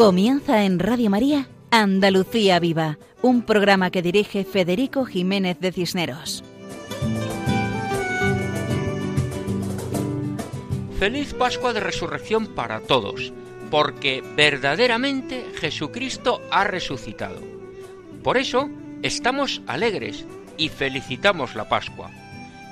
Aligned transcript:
Comienza 0.00 0.64
en 0.64 0.78
Radio 0.78 1.10
María 1.10 1.46
Andalucía 1.70 2.58
Viva, 2.58 2.96
un 3.20 3.42
programa 3.42 3.90
que 3.90 4.00
dirige 4.00 4.44
Federico 4.44 5.04
Jiménez 5.04 5.60
de 5.60 5.72
Cisneros. 5.72 6.42
Feliz 10.98 11.34
Pascua 11.34 11.74
de 11.74 11.80
Resurrección 11.80 12.46
para 12.46 12.80
todos, 12.80 13.34
porque 13.70 14.24
verdaderamente 14.36 15.44
Jesucristo 15.56 16.40
ha 16.50 16.64
resucitado. 16.64 17.42
Por 18.22 18.38
eso 18.38 18.70
estamos 19.02 19.60
alegres 19.66 20.24
y 20.56 20.70
felicitamos 20.70 21.54
la 21.54 21.68
Pascua. 21.68 22.10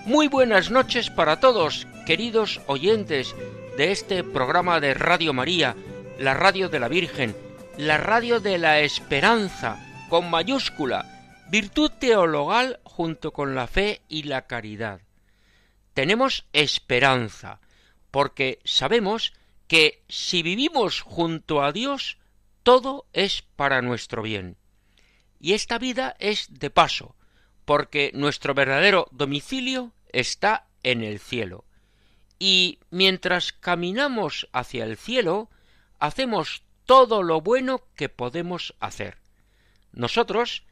Muy 0.06 0.28
buenas 0.28 0.70
noches 0.70 1.10
para 1.10 1.40
todos, 1.40 1.86
queridos 2.06 2.62
oyentes 2.66 3.36
de 3.76 3.92
este 3.92 4.24
programa 4.24 4.80
de 4.80 4.94
Radio 4.94 5.34
María, 5.34 5.76
la 6.18 6.34
radio 6.34 6.68
de 6.68 6.80
la 6.80 6.88
Virgen, 6.88 7.36
la 7.76 7.96
radio 7.96 8.40
de 8.40 8.58
la 8.58 8.80
esperanza, 8.80 9.78
con 10.08 10.28
mayúscula, 10.28 11.44
virtud 11.48 11.92
teologal 11.92 12.80
junto 12.82 13.32
con 13.32 13.54
la 13.54 13.68
fe 13.68 14.02
y 14.08 14.24
la 14.24 14.48
caridad. 14.48 15.00
Tenemos 15.94 16.44
esperanza, 16.52 17.60
porque 18.10 18.58
sabemos 18.64 19.32
que 19.68 20.02
si 20.08 20.42
vivimos 20.42 21.02
junto 21.02 21.62
a 21.62 21.70
Dios, 21.70 22.18
todo 22.64 23.06
es 23.12 23.42
para 23.42 23.80
nuestro 23.80 24.22
bien. 24.22 24.56
Y 25.38 25.52
esta 25.52 25.78
vida 25.78 26.16
es 26.18 26.48
de 26.58 26.70
paso, 26.70 27.14
porque 27.64 28.10
nuestro 28.12 28.54
verdadero 28.54 29.06
domicilio 29.12 29.92
está 30.12 30.66
en 30.82 31.04
el 31.04 31.20
cielo. 31.20 31.64
Y 32.40 32.80
mientras 32.90 33.52
caminamos 33.52 34.48
hacia 34.52 34.84
el 34.84 34.96
cielo, 34.96 35.48
hacemos 35.98 36.62
todo 36.86 37.22
lo 37.22 37.40
bueno 37.40 37.82
que 37.96 38.08
podemos 38.08 38.74
hacer. 38.80 39.18
Nosotros, 39.92 40.62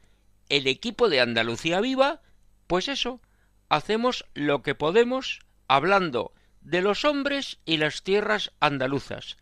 el 0.49 0.67
equipo 0.67 1.09
de 1.09 1.21
Andalucía 1.21 1.81
Viva, 1.81 2.21
pues 2.67 2.87
eso, 2.87 3.21
hacemos 3.69 4.25
lo 4.33 4.63
que 4.63 4.75
podemos 4.75 5.39
hablando 5.67 6.33
de 6.61 6.81
los 6.81 7.05
hombres 7.05 7.59
y 7.65 7.77
las 7.77 8.03
tierras 8.03 8.51
andaluzas, 8.59 9.37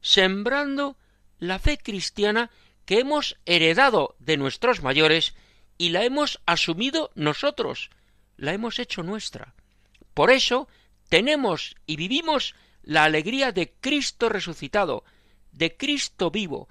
sembrando 0.00 0.96
la 1.38 1.58
fe 1.58 1.78
cristiana 1.78 2.50
que 2.84 3.00
hemos 3.00 3.36
heredado 3.46 4.16
de 4.18 4.36
nuestros 4.36 4.82
mayores 4.82 5.34
y 5.78 5.90
la 5.90 6.04
hemos 6.04 6.40
asumido 6.46 7.10
nosotros, 7.14 7.90
la 8.36 8.52
hemos 8.52 8.78
hecho 8.78 9.02
nuestra. 9.02 9.54
Por 10.14 10.30
eso 10.30 10.68
tenemos 11.08 11.76
y 11.86 11.96
vivimos 11.96 12.54
la 12.82 13.04
alegría 13.04 13.52
de 13.52 13.72
Cristo 13.80 14.28
resucitado, 14.28 15.04
de 15.52 15.76
Cristo 15.76 16.30
vivo, 16.30 16.68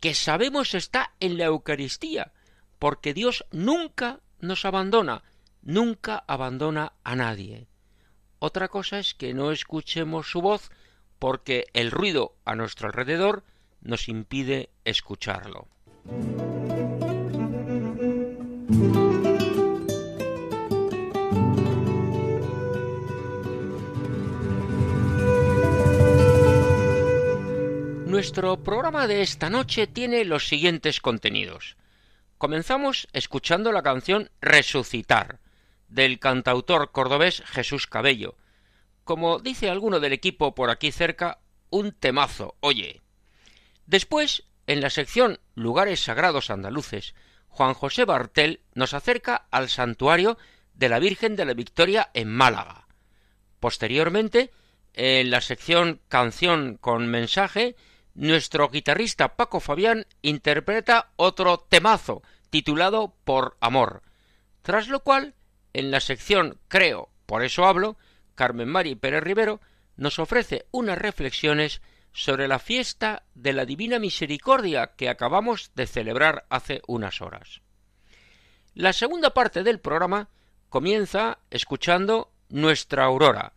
que 0.00 0.14
sabemos 0.14 0.74
está 0.74 1.12
en 1.20 1.38
la 1.38 1.46
Eucaristía, 1.46 2.32
porque 2.78 3.14
Dios 3.14 3.44
nunca 3.50 4.20
nos 4.40 4.64
abandona, 4.64 5.22
nunca 5.62 6.24
abandona 6.26 6.94
a 7.04 7.16
nadie. 7.16 7.66
Otra 8.38 8.68
cosa 8.68 8.98
es 8.98 9.14
que 9.14 9.34
no 9.34 9.52
escuchemos 9.52 10.30
su 10.30 10.40
voz 10.40 10.70
porque 11.18 11.66
el 11.74 11.90
ruido 11.90 12.34
a 12.46 12.54
nuestro 12.54 12.88
alrededor 12.88 13.44
nos 13.82 14.08
impide 14.08 14.70
escucharlo. 14.84 15.68
Nuestro 28.20 28.62
programa 28.62 29.06
de 29.06 29.22
esta 29.22 29.48
noche 29.48 29.86
tiene 29.86 30.26
los 30.26 30.46
siguientes 30.46 31.00
contenidos. 31.00 31.78
Comenzamos 32.36 33.08
escuchando 33.14 33.72
la 33.72 33.82
canción 33.82 34.30
Resucitar, 34.42 35.40
del 35.88 36.18
cantautor 36.18 36.92
cordobés 36.92 37.42
Jesús 37.46 37.86
Cabello. 37.86 38.36
Como 39.04 39.38
dice 39.38 39.70
alguno 39.70 40.00
del 40.00 40.12
equipo 40.12 40.54
por 40.54 40.68
aquí 40.68 40.92
cerca, 40.92 41.38
un 41.70 41.92
temazo, 41.92 42.56
oye. 42.60 43.00
Después, 43.86 44.44
en 44.66 44.82
la 44.82 44.90
sección 44.90 45.40
Lugares 45.54 46.02
Sagrados 46.02 46.50
Andaluces, 46.50 47.14
Juan 47.48 47.72
José 47.72 48.04
Bartel 48.04 48.60
nos 48.74 48.92
acerca 48.92 49.46
al 49.50 49.70
santuario 49.70 50.36
de 50.74 50.90
la 50.90 50.98
Virgen 50.98 51.36
de 51.36 51.46
la 51.46 51.54
Victoria 51.54 52.10
en 52.12 52.28
Málaga. 52.28 52.86
Posteriormente, 53.60 54.50
en 54.92 55.30
la 55.30 55.40
sección 55.40 56.02
Canción 56.08 56.76
con 56.76 57.06
mensaje, 57.06 57.76
nuestro 58.14 58.68
guitarrista 58.68 59.36
Paco 59.36 59.60
Fabián 59.60 60.06
interpreta 60.22 61.10
otro 61.16 61.58
temazo 61.58 62.22
titulado 62.50 63.14
Por 63.24 63.56
Amor, 63.60 64.02
tras 64.62 64.88
lo 64.88 65.00
cual, 65.00 65.34
en 65.72 65.90
la 65.90 66.00
sección 66.00 66.58
Creo, 66.68 67.10
por 67.26 67.44
eso 67.44 67.64
hablo, 67.64 67.96
Carmen 68.34 68.68
Mari 68.68 68.94
Pérez 68.94 69.22
Rivero 69.22 69.60
nos 69.96 70.18
ofrece 70.18 70.66
unas 70.70 70.98
reflexiones 70.98 71.80
sobre 72.12 72.48
la 72.48 72.58
fiesta 72.58 73.22
de 73.34 73.52
la 73.52 73.64
Divina 73.64 73.98
Misericordia 73.98 74.92
que 74.96 75.08
acabamos 75.08 75.70
de 75.74 75.86
celebrar 75.86 76.46
hace 76.48 76.82
unas 76.86 77.20
horas. 77.20 77.62
La 78.74 78.92
segunda 78.92 79.30
parte 79.34 79.62
del 79.62 79.78
programa 79.78 80.28
comienza 80.68 81.38
escuchando 81.50 82.32
Nuestra 82.48 83.04
Aurora, 83.04 83.52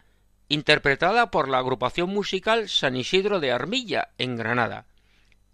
interpretada 0.50 1.32
por 1.32 1.50
la 1.50 1.60
agrupación 1.60 2.10
musical 2.10 2.70
San 2.70 2.96
Isidro 2.96 3.40
de 3.40 3.52
Armilla, 3.52 4.10
en 4.18 4.36
Granada. 4.36 4.86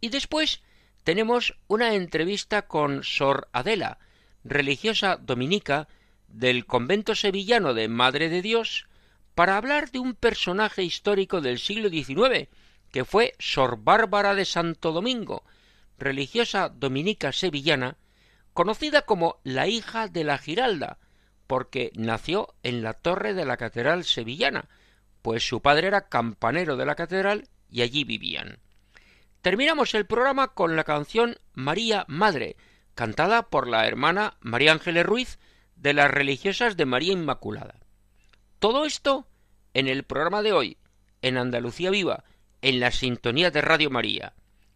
Y 0.01 0.09
después 0.09 0.61
tenemos 1.03 1.55
una 1.67 1.95
entrevista 1.95 2.63
con 2.63 3.03
Sor 3.03 3.47
Adela, 3.51 3.99
religiosa 4.44 5.17
dominica 5.17 5.88
del 6.28 6.66
convento 6.66 7.16
sevillano 7.16 7.73
de 7.73 7.88
Madre 7.88 8.29
de 8.29 8.41
Dios, 8.41 8.88
para 9.35 9.57
hablar 9.57 9.91
de 9.91 9.99
un 9.99 10.16
personaje 10.16 10.83
histórico 10.83 11.41
del 11.41 11.59
siglo 11.59 11.89
XIX, 11.89 12.49
que 12.91 13.05
fue 13.05 13.35
Sor 13.39 13.78
Bárbara 13.81 14.35
de 14.35 14.45
Santo 14.45 14.91
Domingo, 14.91 15.44
religiosa 15.97 16.69
dominica 16.69 17.31
sevillana, 17.31 17.97
conocida 18.53 19.03
como 19.03 19.39
la 19.44 19.67
hija 19.67 20.07
de 20.07 20.23
la 20.23 20.38
Giralda, 20.38 20.97
porque 21.47 21.91
nació 21.95 22.53
en 22.63 22.83
la 22.83 22.94
torre 22.94 23.33
de 23.33 23.45
la 23.45 23.57
catedral 23.57 24.03
sevillana, 24.03 24.67
pues 25.22 25.47
su 25.47 25.62
padre 25.62 25.88
era 25.88 26.09
campanero 26.09 26.78
de 26.78 26.85
la 26.85 26.96
catedral 26.96 27.47
y 27.69 27.81
allí 27.81 28.03
vivían. 28.03 28.59
Terminamos 29.41 29.96
el 29.96 30.06
programa 30.06 30.50
con 30.50 30.75
la 30.75 30.84
canción 30.84 31.38
María 31.53 32.06
Madre, 32.07 32.57
cantada 32.96 33.50
por 33.50 33.68
la 33.68 33.88
hermana 33.88 34.38
María 34.41 34.74
Ángeles 34.74 35.06
Ruiz 35.06 35.40
de 35.75 35.94
las 35.94 36.12
religiosas 36.12 36.75
de 36.75 36.85
María 36.85 37.13
Inmaculada. 37.13 37.75
Todo 38.59 38.85
esto 38.85 39.28
en 39.74 39.88
el 39.88 40.03
programa 40.03 40.41
de 40.41 40.52
hoy, 40.52 40.78
en 41.22 41.38
Andalucía 41.38 41.90
Viva, 41.90 42.25
en 42.62 42.81
la 42.81 42.91
sintonía 42.91 43.52
de 43.52 43.62
Radio 43.62 43.90
María. 43.90 44.34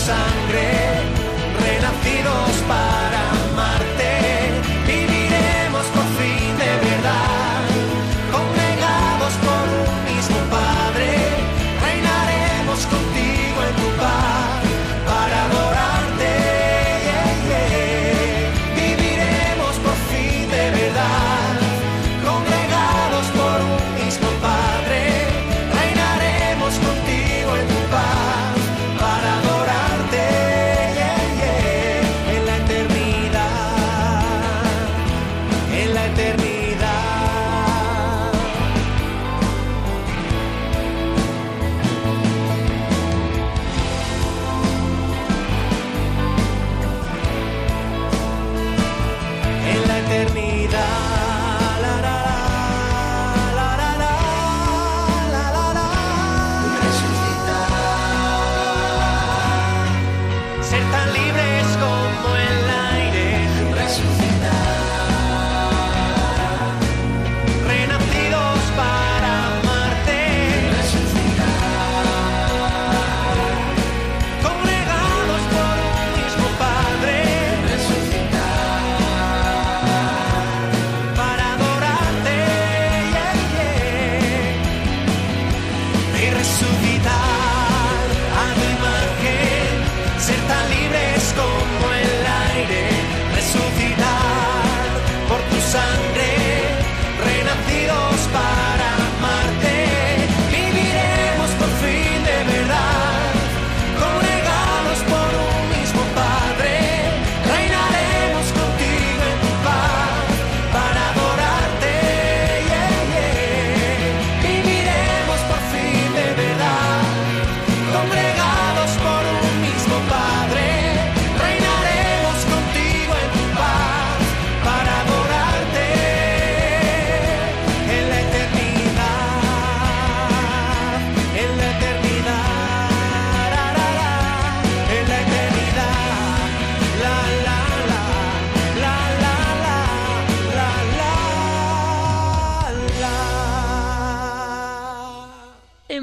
sangre, 0.00 0.68
renacidos 1.62 2.56
para. 2.68 2.89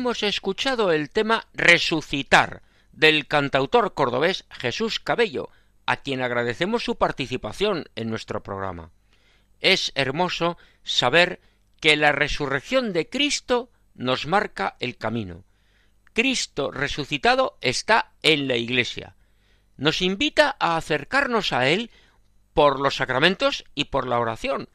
hemos 0.08 0.24
escuchado 0.24 0.94
el 0.94 1.10
tema 1.10 1.50
Resucitar 1.54 2.62
del 2.94 3.28
cantautor 3.28 3.94
cordobés 3.94 4.46
Jesús 4.50 5.02
Cabello, 5.02 5.50
a 5.86 5.98
quien 5.98 6.22
agradecemos 6.22 6.86
su 6.86 6.96
participación 6.96 7.90
en 7.98 8.10
nuestro 8.10 8.42
programa. 8.42 8.92
Es 9.60 9.92
hermoso 9.96 10.58
saber 10.84 11.42
que 11.82 11.98
la 11.98 12.14
resurrección 12.14 12.94
de 12.94 13.10
Cristo 13.10 13.70
nos 13.96 14.28
marca 14.28 14.78
el 14.80 14.96
camino. 14.96 15.44
Cristo 16.14 16.72
resucitado 16.72 17.58
está 17.60 18.14
en 18.24 18.48
la 18.48 18.56
Iglesia. 18.56 19.18
Nos 19.76 20.02
invita 20.02 20.56
a 20.58 20.78
acercarnos 20.78 21.52
a 21.52 21.68
Él 21.68 21.92
por 22.54 22.80
los 22.80 22.96
sacramentos 22.96 23.66
y 23.76 23.86
por 23.86 24.08
la 24.08 24.22
oración, 24.22 24.70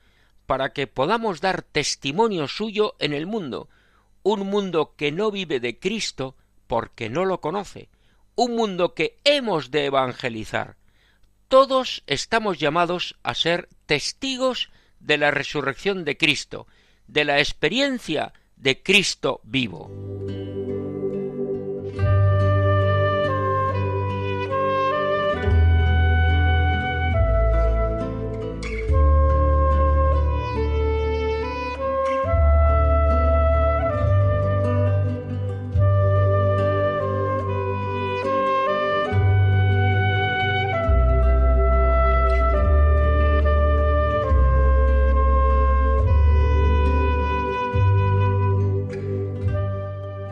para 0.45 0.75
que 0.75 0.87
podamos 0.87 1.41
dar 1.41 1.63
testimonio 1.63 2.49
suyo 2.49 2.97
en 2.99 3.15
el 3.15 3.27
mundo, 3.27 3.71
un 4.23 4.47
mundo 4.49 4.95
que 4.97 5.13
no 5.13 5.31
vive 5.31 5.61
de 5.61 5.79
Cristo 5.79 6.37
porque 6.67 7.11
no 7.11 7.25
lo 7.25 7.41
conoce, 7.41 7.89
un 8.35 8.57
mundo 8.57 8.95
que 8.95 9.19
hemos 9.25 9.71
de 9.71 9.87
evangelizar. 9.87 10.77
Todos 11.49 12.03
estamos 12.07 12.59
llamados 12.59 13.17
a 13.23 13.35
ser 13.35 13.69
testigos 13.87 14.71
de 15.01 15.19
la 15.19 15.31
resurrección 15.31 16.05
de 16.05 16.17
Cristo, 16.17 16.67
de 17.07 17.25
la 17.25 17.41
experiencia 17.41 18.33
de 18.57 18.83
Cristo 18.83 19.41
vivo. 19.43 19.91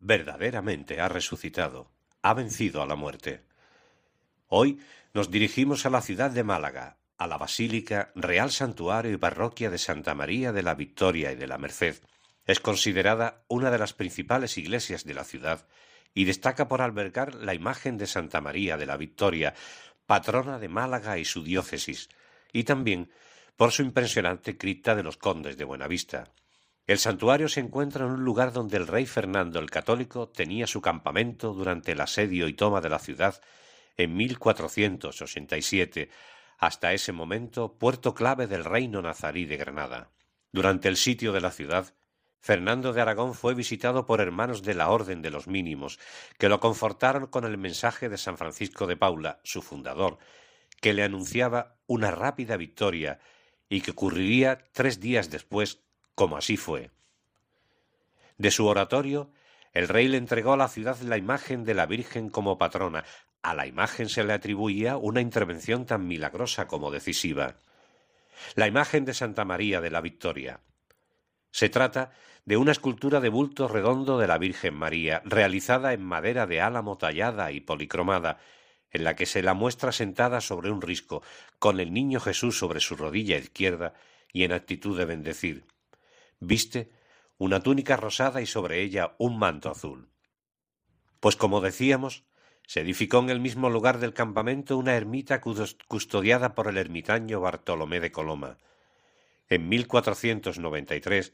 verdaderamente 0.00 1.00
ha 1.00 1.08
resucitado, 1.08 1.90
ha 2.22 2.34
vencido 2.34 2.82
a 2.82 2.86
la 2.86 2.96
muerte. 2.96 3.42
Hoy 4.48 4.80
nos 5.12 5.30
dirigimos 5.30 5.86
a 5.86 5.90
la 5.90 6.00
ciudad 6.00 6.30
de 6.30 6.44
Málaga, 6.44 6.96
a 7.18 7.26
la 7.26 7.38
Basílica, 7.38 8.10
Real 8.14 8.50
Santuario 8.50 9.12
y 9.12 9.16
Parroquia 9.16 9.70
de 9.70 9.78
Santa 9.78 10.14
María 10.14 10.52
de 10.52 10.62
la 10.62 10.74
Victoria 10.74 11.32
y 11.32 11.36
de 11.36 11.46
la 11.46 11.58
Merced. 11.58 11.96
Es 12.46 12.60
considerada 12.60 13.44
una 13.48 13.70
de 13.70 13.78
las 13.78 13.94
principales 13.94 14.58
iglesias 14.58 15.04
de 15.04 15.14
la 15.14 15.24
ciudad 15.24 15.66
y 16.12 16.24
destaca 16.24 16.68
por 16.68 16.82
albergar 16.82 17.34
la 17.34 17.54
imagen 17.54 17.98
de 17.98 18.06
Santa 18.06 18.40
María 18.40 18.76
de 18.76 18.86
la 18.86 18.96
Victoria, 18.96 19.54
patrona 20.06 20.58
de 20.58 20.68
Málaga 20.68 21.18
y 21.18 21.24
su 21.24 21.42
diócesis, 21.42 22.08
y 22.52 22.64
también 22.64 23.10
por 23.56 23.72
su 23.72 23.82
impresionante 23.82 24.56
cripta 24.56 24.94
de 24.94 25.02
los 25.02 25.16
condes 25.16 25.56
de 25.56 25.64
Buenavista. 25.64 26.32
El 26.86 26.98
santuario 26.98 27.48
se 27.48 27.60
encuentra 27.60 28.04
en 28.04 28.12
un 28.12 28.24
lugar 28.24 28.52
donde 28.52 28.76
el 28.76 28.86
rey 28.86 29.06
Fernando 29.06 29.58
el 29.58 29.70
Católico 29.70 30.28
tenía 30.28 30.66
su 30.66 30.82
campamento 30.82 31.54
durante 31.54 31.92
el 31.92 32.00
asedio 32.02 32.46
y 32.46 32.52
toma 32.52 32.82
de 32.82 32.90
la 32.90 32.98
ciudad 32.98 33.40
en 33.96 34.14
1487, 34.14 36.10
hasta 36.58 36.92
ese 36.92 37.12
momento 37.12 37.78
puerto 37.78 38.14
clave 38.14 38.46
del 38.46 38.64
reino 38.64 39.00
nazarí 39.00 39.46
de 39.46 39.56
Granada. 39.56 40.10
Durante 40.52 40.88
el 40.88 40.98
sitio 40.98 41.32
de 41.32 41.40
la 41.40 41.52
ciudad, 41.52 41.94
Fernando 42.38 42.92
de 42.92 43.00
Aragón 43.00 43.32
fue 43.32 43.54
visitado 43.54 44.04
por 44.04 44.20
hermanos 44.20 44.62
de 44.62 44.74
la 44.74 44.90
Orden 44.90 45.22
de 45.22 45.30
los 45.30 45.48
Mínimos, 45.48 45.98
que 46.38 46.50
lo 46.50 46.60
confortaron 46.60 47.28
con 47.28 47.46
el 47.46 47.56
mensaje 47.56 48.10
de 48.10 48.18
San 48.18 48.36
Francisco 48.36 48.86
de 48.86 48.98
Paula, 48.98 49.40
su 49.42 49.62
fundador, 49.62 50.18
que 50.82 50.92
le 50.92 51.02
anunciaba 51.02 51.78
una 51.86 52.10
rápida 52.10 52.58
victoria 52.58 53.20
y 53.70 53.80
que 53.80 53.92
ocurriría 53.92 54.58
tres 54.72 55.00
días 55.00 55.30
después, 55.30 55.83
como 56.14 56.36
así 56.36 56.56
fue. 56.56 56.90
De 58.38 58.50
su 58.50 58.66
oratorio, 58.66 59.30
el 59.72 59.88
rey 59.88 60.08
le 60.08 60.16
entregó 60.16 60.52
a 60.52 60.56
la 60.56 60.68
ciudad 60.68 60.98
la 61.00 61.16
imagen 61.16 61.64
de 61.64 61.74
la 61.74 61.86
Virgen 61.86 62.30
como 62.30 62.58
patrona. 62.58 63.04
A 63.42 63.54
la 63.54 63.66
imagen 63.66 64.08
se 64.08 64.24
le 64.24 64.32
atribuía 64.32 64.96
una 64.96 65.20
intervención 65.20 65.84
tan 65.84 66.06
milagrosa 66.06 66.66
como 66.66 66.90
decisiva. 66.90 67.56
La 68.54 68.66
imagen 68.66 69.04
de 69.04 69.14
Santa 69.14 69.44
María 69.44 69.80
de 69.80 69.90
la 69.90 70.00
Victoria. 70.00 70.60
Se 71.50 71.68
trata 71.68 72.12
de 72.44 72.56
una 72.56 72.72
escultura 72.72 73.20
de 73.20 73.28
bulto 73.28 73.68
redondo 73.68 74.18
de 74.18 74.26
la 74.26 74.38
Virgen 74.38 74.74
María, 74.74 75.22
realizada 75.24 75.92
en 75.92 76.02
madera 76.02 76.46
de 76.46 76.60
álamo 76.60 76.98
tallada 76.98 77.52
y 77.52 77.60
policromada, 77.60 78.38
en 78.90 79.04
la 79.04 79.16
que 79.16 79.26
se 79.26 79.42
la 79.42 79.54
muestra 79.54 79.92
sentada 79.92 80.40
sobre 80.40 80.70
un 80.70 80.82
risco, 80.82 81.22
con 81.58 81.80
el 81.80 81.92
niño 81.92 82.20
Jesús 82.20 82.58
sobre 82.58 82.80
su 82.80 82.96
rodilla 82.96 83.36
izquierda 83.36 83.94
y 84.32 84.44
en 84.44 84.52
actitud 84.52 84.96
de 84.96 85.04
bendecir. 85.04 85.64
Viste 86.40 86.90
una 87.38 87.60
túnica 87.60 87.96
rosada 87.96 88.40
y 88.40 88.46
sobre 88.46 88.82
ella 88.82 89.14
un 89.18 89.38
manto 89.38 89.70
azul. 89.70 90.10
Pues 91.20 91.36
como 91.36 91.60
decíamos, 91.60 92.24
se 92.66 92.80
edificó 92.80 93.18
en 93.18 93.30
el 93.30 93.40
mismo 93.40 93.70
lugar 93.70 93.98
del 93.98 94.14
campamento 94.14 94.76
una 94.76 94.94
ermita 94.94 95.40
custodiada 95.40 96.54
por 96.54 96.68
el 96.68 96.78
ermitaño 96.78 97.40
Bartolomé 97.40 98.00
de 98.00 98.12
Coloma. 98.12 98.58
En 99.48 99.68
1493, 99.68 101.32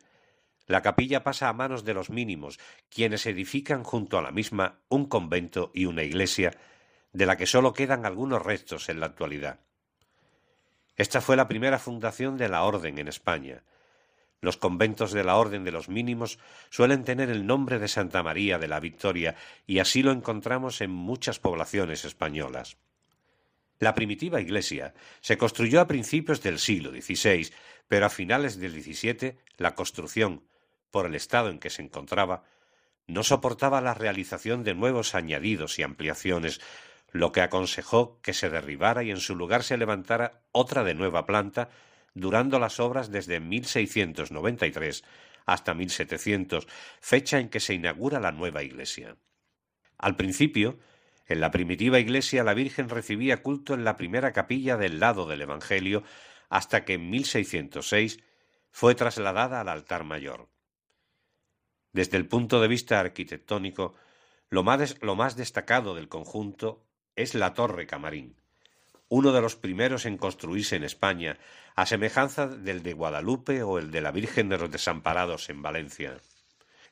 la 0.66 0.82
capilla 0.82 1.22
pasa 1.22 1.48
a 1.48 1.52
manos 1.52 1.84
de 1.84 1.94
los 1.94 2.10
mínimos, 2.10 2.58
quienes 2.88 3.26
edifican 3.26 3.82
junto 3.84 4.18
a 4.18 4.22
la 4.22 4.30
misma 4.30 4.80
un 4.88 5.06
convento 5.06 5.70
y 5.74 5.86
una 5.86 6.02
iglesia 6.02 6.52
de 7.12 7.26
la 7.26 7.36
que 7.36 7.46
sólo 7.46 7.72
quedan 7.72 8.06
algunos 8.06 8.42
restos 8.42 8.88
en 8.88 9.00
la 9.00 9.06
actualidad. 9.06 9.60
Esta 10.96 11.20
fue 11.20 11.36
la 11.36 11.48
primera 11.48 11.78
fundación 11.78 12.36
de 12.36 12.48
la 12.48 12.62
Orden 12.62 12.98
en 12.98 13.08
España. 13.08 13.64
Los 14.40 14.56
conventos 14.56 15.12
de 15.12 15.24
la 15.24 15.36
Orden 15.36 15.64
de 15.64 15.72
los 15.72 15.88
Mínimos 15.88 16.38
suelen 16.70 17.04
tener 17.04 17.28
el 17.28 17.46
nombre 17.46 17.78
de 17.78 17.88
Santa 17.88 18.22
María 18.22 18.58
de 18.58 18.68
la 18.68 18.80
Victoria 18.80 19.36
y 19.66 19.80
así 19.80 20.02
lo 20.02 20.12
encontramos 20.12 20.80
en 20.80 20.90
muchas 20.90 21.38
poblaciones 21.38 22.04
españolas. 22.04 22.78
La 23.78 23.94
primitiva 23.94 24.40
iglesia 24.40 24.94
se 25.20 25.38
construyó 25.38 25.80
a 25.80 25.86
principios 25.86 26.42
del 26.42 26.58
siglo 26.58 26.90
XVI, 26.90 27.50
pero 27.88 28.06
a 28.06 28.10
finales 28.10 28.58
del 28.58 28.72
XVII 28.72 29.38
la 29.56 29.74
construcción, 29.74 30.42
por 30.90 31.06
el 31.06 31.14
estado 31.14 31.50
en 31.50 31.58
que 31.58 31.70
se 31.70 31.82
encontraba, 31.82 32.44
no 33.06 33.22
soportaba 33.22 33.80
la 33.80 33.94
realización 33.94 34.64
de 34.64 34.74
nuevos 34.74 35.14
añadidos 35.14 35.78
y 35.78 35.82
ampliaciones, 35.82 36.60
lo 37.10 37.32
que 37.32 37.40
aconsejó 37.40 38.20
que 38.22 38.32
se 38.32 38.50
derribara 38.50 39.02
y 39.02 39.10
en 39.10 39.20
su 39.20 39.34
lugar 39.34 39.64
se 39.64 39.76
levantara 39.76 40.42
otra 40.52 40.84
de 40.84 40.94
nueva 40.94 41.26
planta, 41.26 41.70
durando 42.14 42.58
las 42.58 42.80
obras 42.80 43.10
desde 43.10 43.40
1693 43.40 45.04
hasta 45.46 45.74
1700, 45.74 46.66
fecha 47.00 47.38
en 47.38 47.48
que 47.48 47.60
se 47.60 47.74
inaugura 47.74 48.20
la 48.20 48.32
nueva 48.32 48.62
iglesia. 48.62 49.16
Al 49.98 50.16
principio, 50.16 50.78
en 51.26 51.40
la 51.40 51.50
primitiva 51.50 51.98
iglesia 51.98 52.44
la 52.44 52.54
Virgen 52.54 52.88
recibía 52.88 53.42
culto 53.42 53.74
en 53.74 53.84
la 53.84 53.96
primera 53.96 54.32
capilla 54.32 54.76
del 54.76 55.00
lado 55.00 55.26
del 55.26 55.42
Evangelio, 55.42 56.02
hasta 56.48 56.84
que 56.84 56.94
en 56.94 57.10
1606 57.10 58.18
fue 58.70 58.94
trasladada 58.94 59.60
al 59.60 59.68
altar 59.68 60.04
mayor. 60.04 60.48
Desde 61.92 62.16
el 62.16 62.26
punto 62.26 62.60
de 62.60 62.68
vista 62.68 63.00
arquitectónico, 63.00 63.94
lo 64.48 64.62
más, 64.62 64.96
lo 65.02 65.16
más 65.16 65.36
destacado 65.36 65.94
del 65.94 66.08
conjunto 66.08 66.84
es 67.16 67.34
la 67.34 67.54
Torre 67.54 67.86
Camarín, 67.86 68.39
uno 69.10 69.32
de 69.32 69.40
los 69.40 69.56
primeros 69.56 70.06
en 70.06 70.16
construirse 70.16 70.76
en 70.76 70.84
España, 70.84 71.36
a 71.74 71.84
semejanza 71.84 72.46
del 72.46 72.84
de 72.84 72.92
Guadalupe 72.92 73.64
o 73.64 73.78
el 73.78 73.90
de 73.90 74.00
la 74.00 74.12
Virgen 74.12 74.48
de 74.48 74.56
los 74.56 74.70
Desamparados 74.70 75.50
en 75.50 75.62
Valencia. 75.62 76.16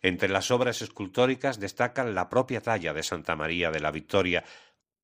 Entre 0.02 0.28
las 0.28 0.50
obras 0.50 0.82
escultóricas 0.82 1.60
destacan 1.60 2.16
la 2.16 2.28
propia 2.28 2.60
talla 2.60 2.92
de 2.92 3.04
Santa 3.04 3.36
María 3.36 3.70
de 3.70 3.78
la 3.78 3.92
Victoria, 3.92 4.44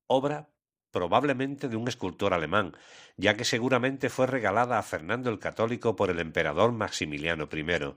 obra 0.07 0.49
probablemente 0.91 1.69
de 1.69 1.77
un 1.77 1.87
escultor 1.87 2.33
alemán, 2.33 2.75
ya 3.15 3.35
que 3.35 3.45
seguramente 3.45 4.09
fue 4.09 4.27
regalada 4.27 4.77
a 4.77 4.83
Fernando 4.83 5.29
el 5.29 5.39
Católico 5.39 5.95
por 5.95 6.09
el 6.09 6.19
emperador 6.19 6.73
Maximiliano 6.73 7.47
I. 7.51 7.95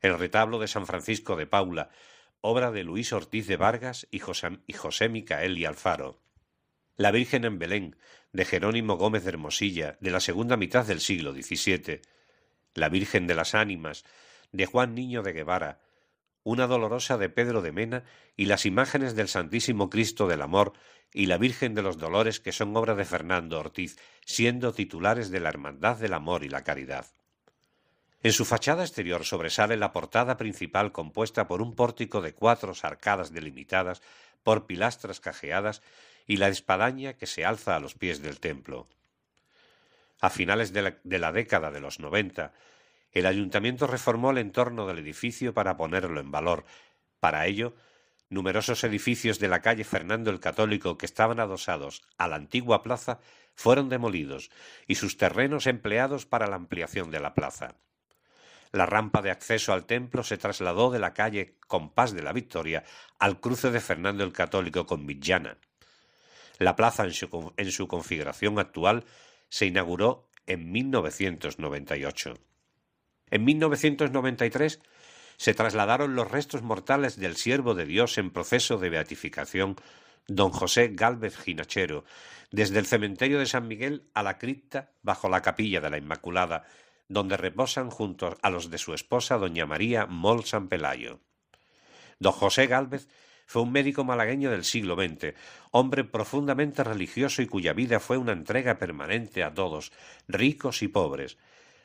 El 0.00 0.18
retablo 0.18 0.60
de 0.60 0.68
San 0.68 0.86
Francisco 0.86 1.34
de 1.34 1.46
Paula, 1.46 1.90
obra 2.40 2.70
de 2.70 2.84
Luis 2.84 3.12
Ortiz 3.12 3.48
de 3.48 3.56
Vargas 3.56 4.06
y 4.12 4.20
José, 4.20 4.60
y 4.68 4.72
José 4.72 5.08
Micael 5.08 5.58
y 5.58 5.64
Alfaro. 5.64 6.23
La 6.96 7.10
Virgen 7.10 7.44
en 7.44 7.58
Belén, 7.58 7.96
de 8.32 8.44
Jerónimo 8.44 8.96
Gómez 8.96 9.24
de 9.24 9.30
Hermosilla, 9.30 9.96
de 10.00 10.12
la 10.12 10.20
segunda 10.20 10.56
mitad 10.56 10.86
del 10.86 11.00
siglo 11.00 11.32
XVII. 11.32 12.02
La 12.74 12.88
Virgen 12.88 13.26
de 13.26 13.34
las 13.34 13.56
Ánimas, 13.56 14.04
de 14.52 14.66
Juan 14.66 14.94
Niño 14.94 15.24
de 15.24 15.32
Guevara. 15.32 15.80
Una 16.44 16.68
dolorosa 16.68 17.18
de 17.18 17.28
Pedro 17.28 17.62
de 17.62 17.72
Mena 17.72 18.04
y 18.36 18.46
las 18.46 18.64
imágenes 18.64 19.16
del 19.16 19.26
Santísimo 19.26 19.90
Cristo 19.90 20.28
del 20.28 20.40
Amor 20.40 20.72
y 21.12 21.26
la 21.26 21.36
Virgen 21.36 21.74
de 21.74 21.82
los 21.82 21.98
Dolores 21.98 22.38
que 22.38 22.52
son 22.52 22.76
obra 22.76 22.94
de 22.94 23.04
Fernando 23.04 23.58
Ortiz, 23.58 23.96
siendo 24.24 24.72
titulares 24.72 25.30
de 25.30 25.40
la 25.40 25.48
Hermandad 25.48 25.96
del 25.96 26.12
Amor 26.12 26.44
y 26.44 26.48
la 26.48 26.62
Caridad. 26.62 27.06
En 28.22 28.32
su 28.32 28.44
fachada 28.44 28.84
exterior 28.84 29.24
sobresale 29.24 29.76
la 29.76 29.92
portada 29.92 30.36
principal 30.36 30.92
compuesta 30.92 31.48
por 31.48 31.60
un 31.60 31.74
pórtico 31.74 32.20
de 32.20 32.34
cuatro 32.34 32.72
arcadas 32.82 33.32
delimitadas 33.32 34.00
por 34.44 34.66
pilastras 34.66 35.18
cajeadas 35.18 35.82
y 36.26 36.36
la 36.36 36.48
espadaña 36.48 37.14
que 37.14 37.26
se 37.26 37.44
alza 37.44 37.76
a 37.76 37.80
los 37.80 37.94
pies 37.94 38.22
del 38.22 38.40
templo. 38.40 38.88
A 40.20 40.30
finales 40.30 40.72
de 40.72 41.18
la, 41.20 41.32
década 41.32 41.70
de 41.70 41.80
los 41.80 42.00
noventa, 42.00 42.52
el 43.12 43.26
ayuntamiento 43.26 43.86
reformó 43.86 44.30
el 44.30 44.38
entorno 44.38 44.86
del 44.86 44.98
edificio 44.98 45.52
para 45.52 45.76
ponerlo 45.76 46.20
en 46.20 46.30
valor. 46.30 46.64
Para 47.20 47.46
ello, 47.46 47.74
numerosos 48.30 48.84
edificios 48.84 49.38
de 49.38 49.48
la 49.48 49.60
calle 49.60 49.84
Fernando 49.84 50.30
el 50.30 50.40
Católico 50.40 50.96
que 50.96 51.06
estaban 51.06 51.40
adosados 51.40 52.02
a 52.16 52.26
la 52.26 52.36
antigua 52.36 52.82
plaza 52.82 53.20
fueron 53.54 53.88
demolidos 53.88 54.50
y 54.86 54.96
sus 54.96 55.16
terrenos 55.16 55.66
empleados 55.66 56.26
para 56.26 56.46
la 56.46 56.56
ampliación 56.56 57.10
de 57.10 57.20
la 57.20 57.34
plaza. 57.34 57.76
La 58.72 58.86
rampa 58.86 59.22
de 59.22 59.30
acceso 59.30 59.72
al 59.72 59.84
templo 59.84 60.24
se 60.24 60.36
trasladó 60.36 60.90
de 60.90 60.98
la 60.98 61.14
calle 61.14 61.58
Compás 61.68 62.12
de 62.12 62.22
la 62.22 62.32
Victoria 62.32 62.82
al 63.20 63.38
cruce 63.38 63.70
de 63.70 63.80
Fernando 63.80 64.24
el 64.24 64.32
Católico 64.32 64.84
con 64.84 65.06
Villana. 65.06 65.58
La 66.58 66.76
plaza 66.76 67.04
en 67.04 67.70
su, 67.72 67.88
configuración 67.88 68.58
actual 68.58 69.04
se 69.48 69.66
inauguró 69.66 70.28
en 70.46 70.70
1998. 70.70 72.34
En 73.30 73.44
1993 73.44 74.80
se 75.36 75.54
trasladaron 75.54 76.14
los 76.14 76.30
restos 76.30 76.62
mortales 76.62 77.18
del 77.18 77.36
siervo 77.36 77.74
de 77.74 77.86
Dios 77.86 78.18
en 78.18 78.30
proceso 78.30 78.78
de 78.78 78.90
beatificación 78.90 79.76
don 80.26 80.50
José 80.50 80.92
Gálvez 80.94 81.36
Ginachero, 81.36 82.04
desde 82.50 82.78
el 82.78 82.86
cementerio 82.86 83.38
de 83.38 83.46
San 83.46 83.66
Miguel 83.66 84.08
a 84.14 84.22
la 84.22 84.38
cripta 84.38 84.92
bajo 85.02 85.28
la 85.28 85.42
capilla 85.42 85.80
de 85.80 85.90
la 85.90 85.98
Inmaculada, 85.98 86.64
donde 87.08 87.36
reposan 87.36 87.90
junto 87.90 88.38
a 88.40 88.50
los 88.50 88.70
de 88.70 88.78
su 88.78 88.94
esposa 88.94 89.36
doña 89.36 89.66
María 89.66 90.06
Mol 90.06 90.44
San 90.44 90.68
Pelayo. 90.68 91.20
Don 92.18 92.32
José 92.32 92.66
Gálvez 92.66 93.08
fue 93.46 93.62
un 93.62 93.72
médico 93.72 94.04
malagueño 94.04 94.50
del 94.50 94.64
siglo 94.64 94.96
XX, 94.96 95.34
hombre 95.70 96.04
profundamente 96.04 96.82
religioso 96.82 97.42
y 97.42 97.46
cuya 97.46 97.72
vida 97.72 98.00
fue 98.00 98.16
una 98.16 98.32
entrega 98.32 98.78
permanente 98.78 99.42
a 99.42 99.52
todos, 99.52 99.92
ricos 100.28 100.82
y 100.82 100.88
pobres. 100.88 101.38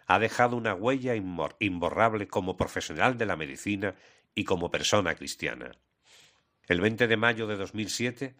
Ha 0.07 0.19
dejado 0.19 0.57
una 0.57 0.73
huella 0.73 1.15
imborrable 1.15 2.27
como 2.27 2.57
profesional 2.57 3.17
de 3.17 3.25
la 3.25 3.35
medicina 3.35 3.95
y 4.33 4.43
como 4.43 4.71
persona 4.71 5.15
cristiana. 5.15 5.71
El 6.67 6.81
20 6.81 7.07
de 7.07 7.17
mayo 7.17 7.47
de 7.47 7.57
2007 7.57 8.35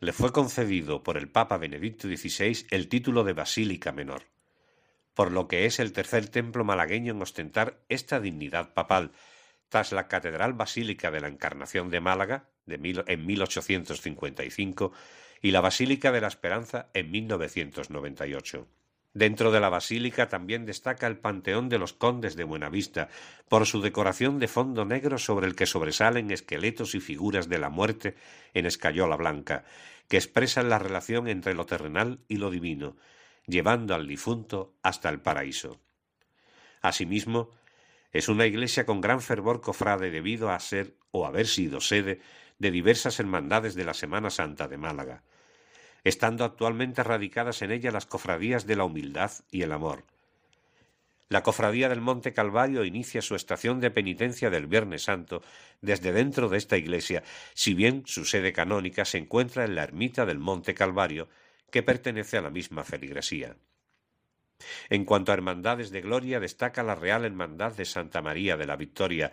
le 0.00 0.12
fue 0.12 0.32
concedido 0.32 1.02
por 1.02 1.16
el 1.16 1.28
Papa 1.28 1.56
Benedicto 1.58 2.06
XVI 2.08 2.66
el 2.70 2.88
título 2.88 3.24
de 3.24 3.32
Basílica 3.32 3.92
Menor, 3.92 4.24
por 5.14 5.32
lo 5.32 5.48
que 5.48 5.64
es 5.64 5.80
el 5.80 5.92
tercer 5.92 6.28
templo 6.28 6.64
malagueño 6.64 7.12
en 7.12 7.22
ostentar 7.22 7.80
esta 7.88 8.20
dignidad 8.20 8.74
papal, 8.74 9.10
tras 9.68 9.92
la 9.92 10.08
Catedral 10.08 10.52
Basílica 10.52 11.10
de 11.10 11.20
la 11.20 11.28
Encarnación 11.28 11.90
de 11.90 12.00
Málaga 12.00 12.48
en 12.70 13.26
1855 13.26 14.92
y 15.42 15.50
la 15.50 15.60
Basílica 15.60 16.12
de 16.12 16.20
la 16.20 16.28
Esperanza 16.28 16.88
en 16.94 17.10
1998. 17.10 18.66
Dentro 19.14 19.50
de 19.50 19.58
la 19.58 19.68
basílica 19.68 20.28
también 20.28 20.66
destaca 20.66 21.06
el 21.06 21.18
Panteón 21.18 21.68
de 21.68 21.78
los 21.78 21.92
Condes 21.92 22.36
de 22.36 22.44
Buenavista, 22.44 23.08
por 23.48 23.66
su 23.66 23.80
decoración 23.80 24.38
de 24.38 24.48
fondo 24.48 24.84
negro 24.84 25.18
sobre 25.18 25.46
el 25.46 25.56
que 25.56 25.66
sobresalen 25.66 26.30
esqueletos 26.30 26.94
y 26.94 27.00
figuras 27.00 27.48
de 27.48 27.58
la 27.58 27.70
muerte 27.70 28.14
en 28.54 28.66
escayola 28.66 29.16
blanca, 29.16 29.64
que 30.08 30.18
expresan 30.18 30.68
la 30.68 30.78
relación 30.78 31.26
entre 31.26 31.54
lo 31.54 31.66
terrenal 31.66 32.20
y 32.28 32.36
lo 32.36 32.50
divino, 32.50 32.96
llevando 33.46 33.94
al 33.94 34.06
difunto 34.06 34.74
hasta 34.82 35.08
el 35.08 35.20
paraíso. 35.20 35.80
Asimismo, 36.80 37.50
es 38.12 38.28
una 38.28 38.46
iglesia 38.46 38.86
con 38.86 39.00
gran 39.00 39.20
fervor 39.20 39.60
cofrade 39.60 40.10
debido 40.10 40.50
a 40.50 40.60
ser 40.60 40.94
o 41.10 41.26
haber 41.26 41.46
sido 41.46 41.80
sede 41.80 42.20
de 42.58 42.70
diversas 42.70 43.20
hermandades 43.20 43.74
de 43.74 43.84
la 43.84 43.94
Semana 43.94 44.30
Santa 44.30 44.68
de 44.68 44.76
Málaga, 44.76 45.22
estando 46.04 46.44
actualmente 46.44 47.02
radicadas 47.02 47.62
en 47.62 47.70
ella 47.70 47.90
las 47.90 48.06
cofradías 48.06 48.66
de 48.66 48.76
la 48.76 48.84
humildad 48.84 49.32
y 49.50 49.62
el 49.62 49.72
amor. 49.72 50.04
La 51.28 51.42
cofradía 51.42 51.90
del 51.90 52.00
Monte 52.00 52.32
Calvario 52.32 52.84
inicia 52.84 53.20
su 53.20 53.34
estación 53.34 53.80
de 53.80 53.90
penitencia 53.90 54.48
del 54.48 54.66
Viernes 54.66 55.02
Santo 55.02 55.42
desde 55.82 56.12
dentro 56.12 56.48
de 56.48 56.56
esta 56.56 56.78
iglesia, 56.78 57.22
si 57.52 57.74
bien 57.74 58.02
su 58.06 58.24
sede 58.24 58.54
canónica 58.54 59.04
se 59.04 59.18
encuentra 59.18 59.64
en 59.64 59.74
la 59.74 59.82
ermita 59.82 60.24
del 60.24 60.38
Monte 60.38 60.72
Calvario, 60.72 61.28
que 61.70 61.82
pertenece 61.82 62.38
a 62.38 62.40
la 62.40 62.50
misma 62.50 62.82
feligresía. 62.82 63.56
En 64.88 65.04
cuanto 65.04 65.30
a 65.30 65.34
hermandades 65.34 65.90
de 65.90 66.00
gloria, 66.00 66.40
destaca 66.40 66.82
la 66.82 66.94
Real 66.94 67.26
Hermandad 67.26 67.72
de 67.72 67.84
Santa 67.84 68.22
María 68.22 68.56
de 68.56 68.66
la 68.66 68.76
Victoria, 68.76 69.30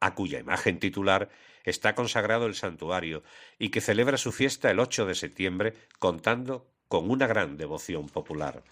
a 0.00 0.14
cuya 0.14 0.38
imagen 0.38 0.78
titular 0.78 1.28
está 1.64 1.94
consagrado 1.94 2.46
el 2.46 2.54
santuario 2.54 3.22
y 3.58 3.70
que 3.70 3.80
celebra 3.80 4.18
su 4.18 4.32
fiesta 4.32 4.70
el 4.70 4.78
8 4.78 5.06
de 5.06 5.14
septiembre 5.14 5.74
contando 5.98 6.70
con 6.88 7.10
una 7.10 7.26
gran 7.26 7.56
devoción 7.56 8.08
popular. 8.08 8.62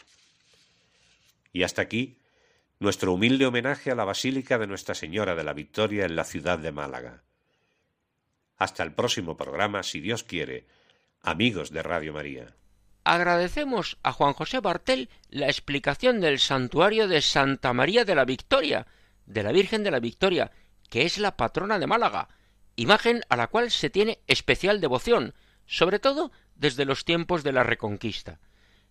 Y 1.53 1.65
hasta 1.65 1.83
aquí 1.83 2.19
nuestro 2.79 3.13
humilde 3.13 3.47
homenaje 3.47 3.91
a 3.91 3.95
la 3.95 4.05
Basílica 4.05 4.59
de 4.59 4.67
Nuestra 4.67 4.95
Señora 4.95 5.35
de 5.35 5.45
la 5.45 5.53
Victoria 5.53 6.05
en 6.05 6.17
la 6.17 6.25
ciudad 6.25 6.59
de 6.59 6.73
Málaga. 6.73 7.23
Hasta 8.57 8.83
el 8.83 8.93
próximo 8.93 9.37
programa, 9.37 9.83
si 9.83 10.01
Dios 10.01 10.25
quiere, 10.25 10.67
amigos 11.23 11.71
de 11.71 11.83
Radio 11.83 12.13
María. 12.13 12.55
Agradecemos 13.05 13.99
a 14.03 14.13
Juan 14.13 14.33
José 14.33 14.61
Bartel 14.61 15.11
la 15.31 15.47
explicación 15.47 16.21
del 16.21 16.39
santuario 16.39 17.09
de 17.09 17.23
Santa 17.23 17.73
María 17.73 18.05
de 18.05 18.15
la 18.15 18.25
Victoria, 18.25 18.87
de 19.27 19.43
la 19.43 19.53
Virgen 19.53 19.83
de 19.83 19.91
la 19.91 20.01
Victoria, 20.01 20.53
que 20.89 21.03
es 21.05 21.19
la 21.19 21.37
patrona 21.37 21.79
de 21.79 21.87
Málaga, 21.87 22.29
imagen 22.77 23.23
a 23.29 23.37
la 23.37 23.49
cual 23.49 23.71
se 23.71 23.91
tiene 23.91 24.21
especial 24.27 24.81
devoción, 24.81 25.35
sobre 25.67 25.99
todo 25.99 26.33
desde 26.55 26.85
los 26.85 27.05
tiempos 27.05 27.43
de 27.43 27.53
la 27.53 27.63
Reconquista. 27.63 28.41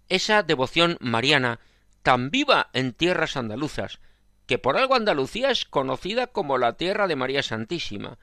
Esa 0.09 0.43
devoción 0.43 0.97
mariana, 0.99 1.59
tan 2.03 2.31
viva 2.31 2.69
en 2.73 2.93
tierras 2.93 3.37
andaluzas, 3.37 3.99
que 4.45 4.57
por 4.57 4.77
algo 4.77 4.95
Andalucía 4.95 5.51
es 5.51 5.65
conocida 5.65 6.27
como 6.27 6.57
la 6.57 6.73
tierra 6.73 7.07
de 7.07 7.15
María 7.15 7.43
Santísima, 7.43 8.17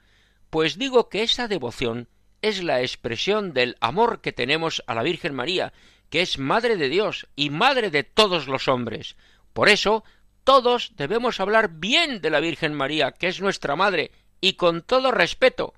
pues 0.49 0.77
digo 0.77 1.09
que 1.09 1.23
esa 1.23 1.47
devoción 1.47 2.07
es 2.41 2.63
la 2.63 2.81
expresión 2.81 3.53
del 3.53 3.75
amor 3.79 4.21
que 4.21 4.31
tenemos 4.31 4.83
a 4.87 4.95
la 4.95 5.03
Virgen 5.03 5.33
María, 5.33 5.73
que 6.09 6.21
es 6.21 6.37
Madre 6.37 6.77
de 6.77 6.89
Dios 6.89 7.27
y 7.35 7.49
Madre 7.49 7.89
de 7.91 8.03
todos 8.03 8.47
los 8.47 8.67
hombres. 8.67 9.15
Por 9.53 9.69
eso, 9.69 10.03
todos 10.43 10.93
debemos 10.95 11.39
hablar 11.39 11.69
bien 11.79 12.21
de 12.21 12.29
la 12.29 12.39
Virgen 12.39 12.73
María, 12.73 13.11
que 13.11 13.27
es 13.27 13.41
nuestra 13.41 13.75
Madre, 13.75 14.11
y 14.41 14.53
con 14.53 14.81
todo 14.81 15.11
respeto, 15.11 15.73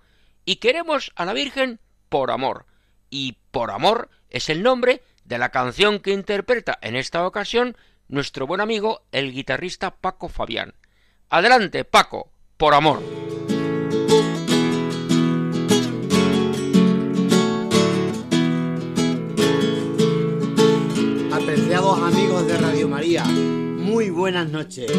y 0.45 0.57
queremos 0.57 1.11
a 1.15 1.25
la 1.25 1.33
Virgen 1.33 1.79
por 2.09 2.31
amor. 2.31 2.65
Y 3.09 3.37
por 3.51 3.71
amor 3.71 4.09
es 4.29 4.49
el 4.49 4.63
nombre 4.63 5.01
de 5.25 5.37
la 5.37 5.49
canción 5.49 5.99
que 5.99 6.11
interpreta 6.11 6.77
en 6.81 6.95
esta 6.95 7.25
ocasión 7.25 7.77
nuestro 8.07 8.45
buen 8.47 8.61
amigo 8.61 9.03
el 9.11 9.31
guitarrista 9.31 9.91
Paco 9.91 10.29
Fabián. 10.29 10.73
Adelante, 11.29 11.85
Paco, 11.85 12.31
por 12.57 12.73
amor. 12.73 13.01
Apreciados 21.31 21.99
amigos 21.99 22.47
de 22.47 22.57
Radio 22.57 22.87
María, 22.89 23.23
muy 23.23 24.09
buenas 24.09 24.49
noches. 24.49 24.91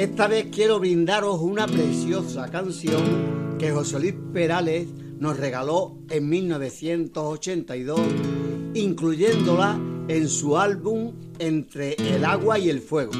Esta 0.00 0.28
vez 0.28 0.46
quiero 0.50 0.80
brindaros 0.80 1.40
una 1.42 1.66
preciosa 1.66 2.50
canción 2.50 3.56
que 3.58 3.70
José 3.70 4.00
Luis 4.00 4.14
Perales 4.32 4.88
nos 5.18 5.36
regaló 5.36 5.98
en 6.08 6.26
1982, 6.26 8.00
incluyéndola 8.72 9.78
en 10.08 10.26
su 10.30 10.56
álbum 10.56 11.12
Entre 11.38 11.96
el 11.96 12.24
agua 12.24 12.58
y 12.58 12.70
el 12.70 12.80
fuego. 12.80 13.12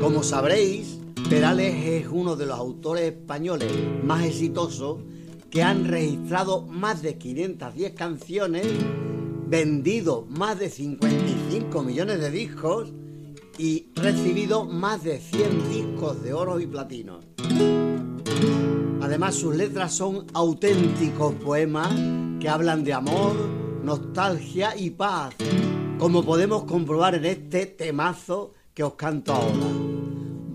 Como 0.00 0.22
sabréis, 0.22 1.00
Perales 1.28 1.74
es 1.84 2.08
uno 2.10 2.34
de 2.34 2.46
los 2.46 2.58
autores 2.58 3.04
españoles 3.04 3.70
más 4.02 4.24
exitosos 4.24 5.00
que 5.50 5.62
han 5.62 5.84
registrado 5.84 6.62
más 6.62 7.02
de 7.02 7.18
510 7.18 7.92
canciones, 7.92 8.66
vendido 9.46 10.24
más 10.30 10.58
de 10.58 10.70
55 10.70 11.82
millones 11.82 12.20
de 12.20 12.30
discos 12.30 12.90
y 13.58 13.90
recibido 13.94 14.64
más 14.64 15.02
de 15.02 15.18
100 15.18 15.68
discos 15.68 16.22
de 16.22 16.32
oro 16.32 16.60
y 16.60 16.66
platino. 16.66 17.20
Además 19.02 19.34
sus 19.34 19.54
letras 19.56 19.92
son 19.92 20.26
auténticos 20.32 21.34
poemas 21.34 21.92
que 22.40 22.48
hablan 22.48 22.84
de 22.84 22.92
amor, 22.92 23.34
nostalgia 23.82 24.76
y 24.76 24.90
paz, 24.90 25.34
como 25.98 26.24
podemos 26.24 26.64
comprobar 26.64 27.16
en 27.16 27.24
este 27.24 27.66
temazo 27.66 28.54
que 28.72 28.84
os 28.84 28.94
canto 28.94 29.32
ahora. 29.32 29.66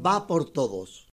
Va 0.06 0.26
por 0.26 0.46
todos. 0.46 1.10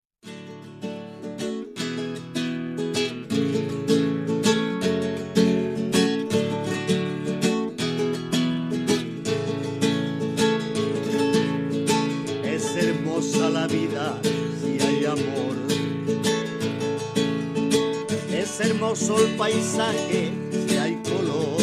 Es 18.57 18.61
hermoso 18.61 19.19
el 19.19 19.35
paisaje 19.35 20.31
si 20.65 20.77
hay 20.77 20.95
color. 21.03 21.57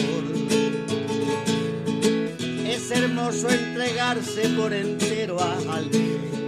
Es 2.67 2.91
hermoso 2.91 3.49
entregarse 3.49 4.43
por 4.51 4.75
entero 4.75 5.41
a 5.41 5.55
alguien. 5.75 6.42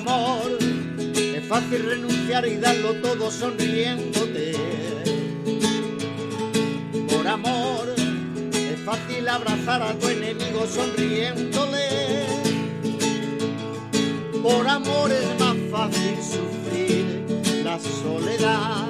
Amor 0.00 0.58
es 1.14 1.46
fácil 1.46 1.84
renunciar 1.84 2.46
y 2.46 2.56
darlo 2.56 2.94
todo 2.94 3.30
sonriéndote. 3.30 4.52
Por 7.08 7.26
amor 7.26 7.94
es 8.52 8.80
fácil 8.84 9.28
abrazar 9.28 9.82
a 9.82 9.94
tu 9.98 10.08
enemigo 10.08 10.66
sonriéndole. 10.66 11.88
Por 14.42 14.66
amor 14.66 15.10
es 15.12 15.40
más 15.40 15.56
fácil 15.70 16.16
sufrir 16.22 17.62
la 17.64 17.78
soledad. 17.78 18.88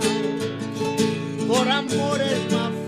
Por 1.48 1.68
amor 1.68 2.20
es 2.20 2.52
más 2.52 2.79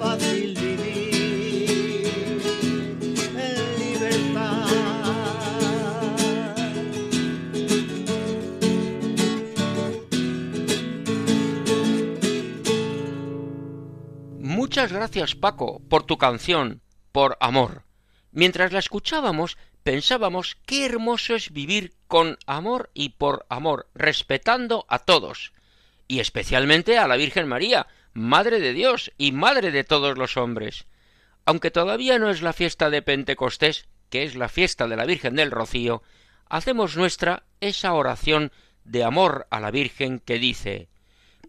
Muchas 14.72 14.90
gracias, 14.90 15.34
Paco, 15.34 15.82
por 15.90 16.04
tu 16.04 16.16
canción, 16.16 16.80
por 17.12 17.36
amor. 17.40 17.82
Mientras 18.30 18.72
la 18.72 18.78
escuchábamos, 18.78 19.58
pensábamos 19.82 20.56
qué 20.64 20.86
hermoso 20.86 21.34
es 21.34 21.52
vivir 21.52 21.92
con 22.06 22.38
amor 22.46 22.90
y 22.94 23.10
por 23.10 23.44
amor, 23.50 23.90
respetando 23.94 24.86
a 24.88 25.00
todos, 25.00 25.52
y 26.08 26.20
especialmente 26.20 26.96
a 26.96 27.06
la 27.06 27.18
Virgen 27.18 27.48
María, 27.48 27.86
Madre 28.14 28.60
de 28.60 28.72
Dios 28.72 29.12
y 29.18 29.32
Madre 29.32 29.72
de 29.72 29.84
todos 29.84 30.16
los 30.16 30.38
hombres. 30.38 30.86
Aunque 31.44 31.70
todavía 31.70 32.18
no 32.18 32.30
es 32.30 32.40
la 32.40 32.54
fiesta 32.54 32.88
de 32.88 33.02
Pentecostés, 33.02 33.88
que 34.08 34.22
es 34.22 34.36
la 34.36 34.48
fiesta 34.48 34.88
de 34.88 34.96
la 34.96 35.04
Virgen 35.04 35.36
del 35.36 35.50
Rocío, 35.50 36.02
hacemos 36.48 36.96
nuestra 36.96 37.44
esa 37.60 37.92
oración 37.92 38.52
de 38.84 39.04
amor 39.04 39.46
a 39.50 39.60
la 39.60 39.70
Virgen 39.70 40.18
que 40.18 40.38
dice 40.38 40.88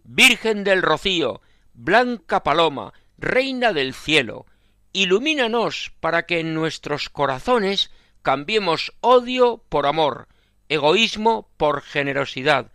Virgen 0.04 0.66
del 0.66 0.82
Rocío, 0.82 1.40
blanca 1.74 2.44
paloma, 2.44 2.94
reina 3.18 3.74
del 3.74 3.94
cielo, 3.94 4.46
ilumínanos 4.92 5.94
para 6.00 6.26
que 6.26 6.40
en 6.40 6.54
nuestros 6.54 7.10
corazones 7.10 7.92
cambiemos 8.22 8.94
odio 9.02 9.64
por 9.70 9.86
amor, 9.86 10.28
egoísmo 10.70 11.50
por 11.58 11.82
generosidad, 11.82 12.72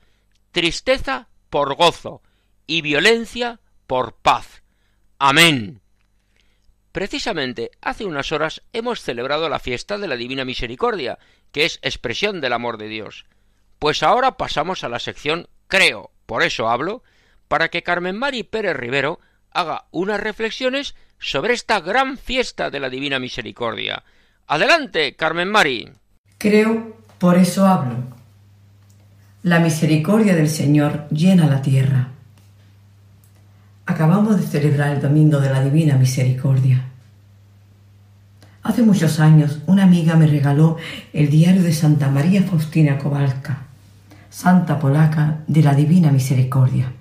tristeza 0.53 1.29
por 1.51 1.75
gozo 1.75 2.23
y 2.67 2.83
violencia 2.83 3.61
por 3.87 4.15
paz. 4.15 4.63
Amén. 5.19 5.81
Precisamente 6.93 7.71
hace 7.81 8.05
unas 8.05 8.33
horas 8.33 8.63
hemos 8.73 9.01
celebrado 9.03 9.49
la 9.49 9.59
fiesta 9.59 9.99
de 9.99 10.09
la 10.09 10.17
Divina 10.17 10.45
Misericordia, 10.45 11.19
que 11.53 11.65
es 11.65 11.79
expresión 11.83 12.41
del 12.41 12.53
amor 12.53 12.79
de 12.79 12.89
Dios. 12.89 13.27
Pues 13.79 14.03
ahora 14.03 14.37
pasamos 14.37 14.85
a 14.85 14.89
la 14.89 14.99
sección 14.99 15.49
Creo, 15.69 16.11
por 16.27 16.43
eso 16.43 16.69
hablo, 16.69 17.03
para 17.47 17.69
que 17.69 17.83
Carmen 17.83 18.19
Mari 18.19 18.43
Pérez 18.43 18.77
Rivero 18.77 19.21
haga 19.53 19.85
unas 19.91 20.21
reflexiones 20.21 20.95
sobre 21.19 21.55
esta 21.55 21.81
gran 21.81 22.17
fiesta 22.19 22.71
de 22.71 22.81
la 22.81 22.91
Divina 22.91 23.19
Misericordia. 23.19 24.05
Adelante, 24.47 25.15
Carmen 25.17 25.49
Mari. 25.49 25.91
Creo, 26.39 26.97
por 27.19 27.37
eso 27.37 27.67
hablo. 27.67 27.97
La 29.43 29.59
misericordia 29.61 30.35
del 30.35 30.49
Señor 30.49 31.09
llena 31.11 31.47
la 31.47 31.63
tierra. 31.63 32.09
Acabamos 33.87 34.39
de 34.39 34.47
celebrar 34.47 34.91
el 34.91 35.01
Domingo 35.01 35.41
de 35.41 35.51
la 35.51 35.63
Divina 35.63 35.97
Misericordia. 35.97 36.85
Hace 38.63 38.83
muchos 38.83 39.19
años 39.19 39.61
una 39.67 39.85
amiga 39.85 40.15
me 40.17 40.27
regaló 40.27 40.77
el 41.13 41.31
diario 41.31 41.63
de 41.63 41.73
Santa 41.73 42.11
María 42.11 42.43
Faustina 42.43 42.99
Kowalska, 42.99 43.63
santa 44.29 44.79
polaca 44.79 45.39
de 45.47 45.63
la 45.63 45.75
Divina 45.75 46.11
Misericordia. 46.11 46.93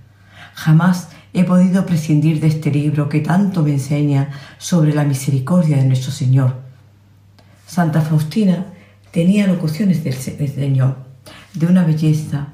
Jamás 0.53 1.09
he 1.33 1.43
podido 1.43 1.85
prescindir 1.85 2.39
de 2.39 2.47
este 2.47 2.71
libro 2.71 3.09
que 3.09 3.19
tanto 3.19 3.63
me 3.63 3.71
enseña 3.71 4.29
sobre 4.57 4.93
la 4.93 5.03
misericordia 5.03 5.77
de 5.77 5.85
nuestro 5.85 6.11
Señor. 6.11 6.55
Santa 7.65 8.01
Faustina 8.01 8.65
tenía 9.11 9.47
locuciones 9.47 10.03
del 10.03 10.13
Señor 10.13 10.97
de 11.53 11.65
una 11.65 11.83
belleza, 11.83 12.47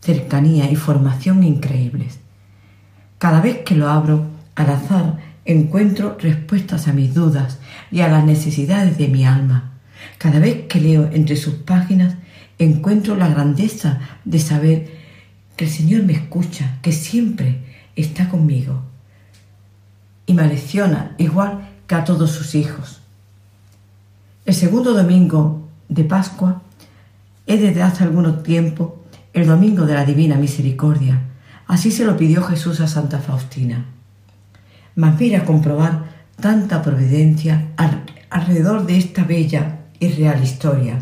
cercanía 0.00 0.70
y 0.70 0.76
formación 0.76 1.44
increíbles. 1.44 2.18
Cada 3.18 3.40
vez 3.40 3.58
que 3.58 3.74
lo 3.74 3.88
abro, 3.88 4.26
al 4.54 4.70
azar, 4.70 5.18
encuentro 5.44 6.16
respuestas 6.20 6.88
a 6.88 6.92
mis 6.92 7.14
dudas 7.14 7.58
y 7.90 8.00
a 8.00 8.08
las 8.08 8.24
necesidades 8.24 8.98
de 8.98 9.08
mi 9.08 9.24
alma. 9.24 9.72
Cada 10.18 10.38
vez 10.38 10.66
que 10.68 10.80
leo 10.80 11.10
entre 11.12 11.36
sus 11.36 11.54
páginas, 11.54 12.14
encuentro 12.58 13.16
la 13.16 13.28
grandeza 13.28 14.00
de 14.24 14.38
saber 14.38 14.90
que 15.56 15.64
el 15.64 15.70
Señor 15.70 16.04
me 16.04 16.12
escucha, 16.12 16.78
que 16.82 16.92
siempre 16.92 17.67
está 18.02 18.28
conmigo 18.28 18.82
y 20.26 20.34
me 20.34 20.46
lecciona 20.46 21.14
igual 21.18 21.68
que 21.86 21.94
a 21.94 22.04
todos 22.04 22.30
sus 22.30 22.54
hijos. 22.54 23.00
El 24.44 24.54
segundo 24.54 24.92
domingo 24.94 25.68
de 25.88 26.04
Pascua 26.04 26.62
es 27.46 27.60
desde 27.60 27.82
hace 27.82 28.04
algún 28.04 28.42
tiempo 28.42 29.02
el 29.32 29.46
domingo 29.46 29.86
de 29.86 29.94
la 29.94 30.04
Divina 30.04 30.36
Misericordia. 30.36 31.20
Así 31.66 31.90
se 31.90 32.04
lo 32.04 32.16
pidió 32.16 32.42
Jesús 32.42 32.80
a 32.80 32.88
Santa 32.88 33.18
Faustina. 33.18 33.86
Mas 34.94 35.18
mira 35.18 35.44
comprobar 35.44 36.04
tanta 36.40 36.82
providencia 36.82 37.68
alrededor 38.30 38.86
de 38.86 38.98
esta 38.98 39.24
bella 39.24 39.80
y 39.98 40.08
real 40.08 40.42
historia. 40.42 40.98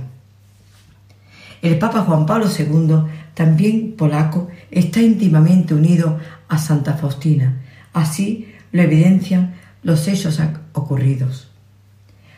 El 1.62 1.78
Papa 1.78 2.02
Juan 2.02 2.26
Pablo 2.26 2.46
II, 2.46 3.10
también 3.34 3.94
polaco, 3.96 4.48
está 4.70 5.00
íntimamente 5.00 5.74
unido 5.74 6.18
a 6.48 6.58
Santa 6.58 6.94
Faustina. 6.94 7.62
Así 7.92 8.52
lo 8.72 8.82
evidencian 8.82 9.54
los 9.82 10.08
hechos 10.08 10.40
ocurridos. 10.72 11.48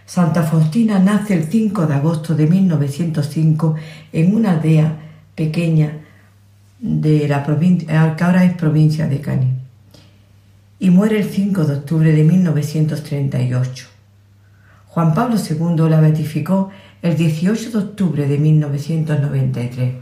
Santa 0.07 0.43
Faustina 0.43 0.99
nace 0.99 1.35
el 1.35 1.45
5 1.45 1.87
de 1.87 1.95
agosto 1.95 2.35
de 2.35 2.47
1905 2.47 3.75
en 4.13 4.35
una 4.35 4.53
aldea 4.53 4.97
pequeña 5.35 5.99
de 6.79 7.29
la 7.29 7.45
provincia, 7.45 8.17
que 8.17 8.25
ahora 8.25 8.45
es 8.45 8.55
provincia 8.55 9.07
de 9.07 9.21
Cani, 9.21 9.53
y 10.79 10.91
muere 10.91 11.19
el 11.19 11.29
5 11.29 11.65
de 11.65 11.75
octubre 11.75 12.13
de 12.13 12.25
1938. 12.25 13.87
Juan 14.87 15.15
Pablo 15.15 15.37
II 15.37 15.91
la 15.91 16.01
beatificó 16.01 16.71
el 17.03 17.17
18 17.17 17.71
de 17.71 17.79
octubre 17.79 18.27
de 18.27 18.39
1993 18.39 19.95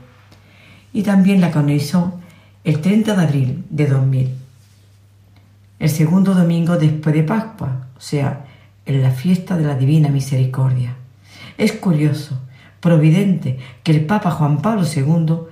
y 0.92 1.02
también 1.02 1.40
la 1.40 1.50
canonizó 1.50 2.20
el 2.66 2.80
30 2.80 3.14
de 3.14 3.22
abril 3.22 3.64
de 3.70 3.86
2000, 3.86 4.34
el 5.78 5.88
segundo 5.88 6.34
domingo 6.34 6.76
después 6.76 7.14
de 7.14 7.22
Pascua, 7.22 7.86
o 7.96 8.00
sea, 8.00 8.44
en 8.84 9.02
la 9.02 9.12
fiesta 9.12 9.56
de 9.56 9.64
la 9.64 9.76
Divina 9.76 10.08
Misericordia. 10.08 10.96
Es 11.58 11.70
curioso, 11.70 12.40
providente, 12.80 13.60
que 13.84 13.92
el 13.92 14.04
Papa 14.04 14.32
Juan 14.32 14.62
Pablo 14.62 14.84
II 14.84 15.46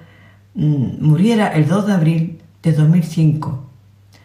muriera 0.54 1.52
el 1.52 1.68
2 1.68 1.86
de 1.86 1.92
abril 1.92 2.40
de 2.64 2.72
2005, 2.72 3.64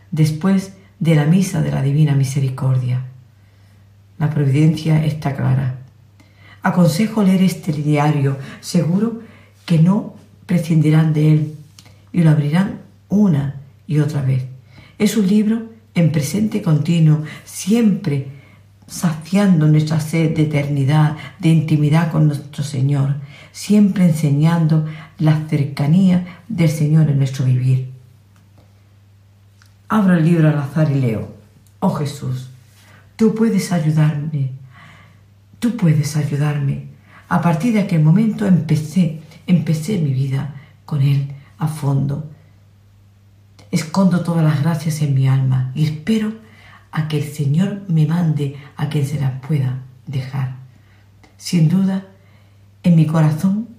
después 0.09 0.73
de 0.97 1.13
la 1.13 1.25
Misa 1.25 1.61
de 1.61 1.69
la 1.69 1.83
Divina 1.83 2.15
Misericordia. 2.15 3.05
La 4.17 4.31
providencia 4.31 5.05
está 5.05 5.35
clara. 5.35 5.75
Aconsejo 6.63 7.21
leer 7.21 7.43
este 7.43 7.71
diario, 7.71 8.37
seguro 8.61 9.21
que 9.67 9.77
no 9.77 10.15
prescindirán 10.47 11.13
de 11.13 11.33
él 11.33 11.55
y 12.11 12.23
lo 12.23 12.31
abrirán 12.31 12.78
una 13.09 13.55
y 13.87 13.99
otra 13.99 14.21
vez. 14.21 14.45
Es 14.97 15.17
un 15.17 15.27
libro 15.27 15.69
en 15.95 16.11
presente 16.11 16.61
continuo, 16.61 17.23
siempre 17.43 18.39
saciando 18.87 19.67
nuestra 19.67 19.99
sed 19.99 20.35
de 20.35 20.43
eternidad, 20.43 21.15
de 21.39 21.49
intimidad 21.49 22.11
con 22.11 22.27
nuestro 22.27 22.63
Señor, 22.63 23.15
siempre 23.51 24.05
enseñando 24.05 24.87
la 25.19 25.47
cercanía 25.47 26.39
del 26.47 26.69
Señor 26.69 27.09
en 27.09 27.17
nuestro 27.17 27.45
vivir. 27.45 27.89
Abro 29.87 30.15
el 30.15 30.25
libro 30.25 30.49
al 30.49 30.57
azar 30.57 30.91
y 30.91 30.99
leo, 30.99 31.33
oh 31.79 31.91
Jesús, 31.95 32.49
tú 33.15 33.35
puedes 33.35 33.71
ayudarme, 33.71 34.51
tú 35.59 35.75
puedes 35.75 36.15
ayudarme. 36.15 36.87
A 37.27 37.41
partir 37.41 37.73
de 37.73 37.81
aquel 37.81 38.01
momento 38.01 38.47
empecé, 38.47 39.19
empecé 39.45 39.99
mi 39.99 40.13
vida 40.13 40.55
con 40.85 41.01
Él 41.01 41.31
a 41.57 41.67
fondo. 41.67 42.29
Escondo 43.71 44.21
todas 44.21 44.43
las 44.43 44.61
gracias 44.63 45.01
en 45.01 45.13
mi 45.13 45.27
alma 45.27 45.71
y 45.75 45.85
espero 45.85 46.33
a 46.91 47.07
que 47.07 47.19
el 47.19 47.31
Señor 47.31 47.83
me 47.87 48.07
mande 48.07 48.57
a 48.75 48.89
quien 48.89 49.05
se 49.05 49.19
las 49.19 49.39
pueda 49.41 49.79
dejar. 50.07 50.55
Sin 51.37 51.69
duda, 51.69 52.05
en 52.81 52.95
mi 52.95 53.05
corazón 53.05 53.69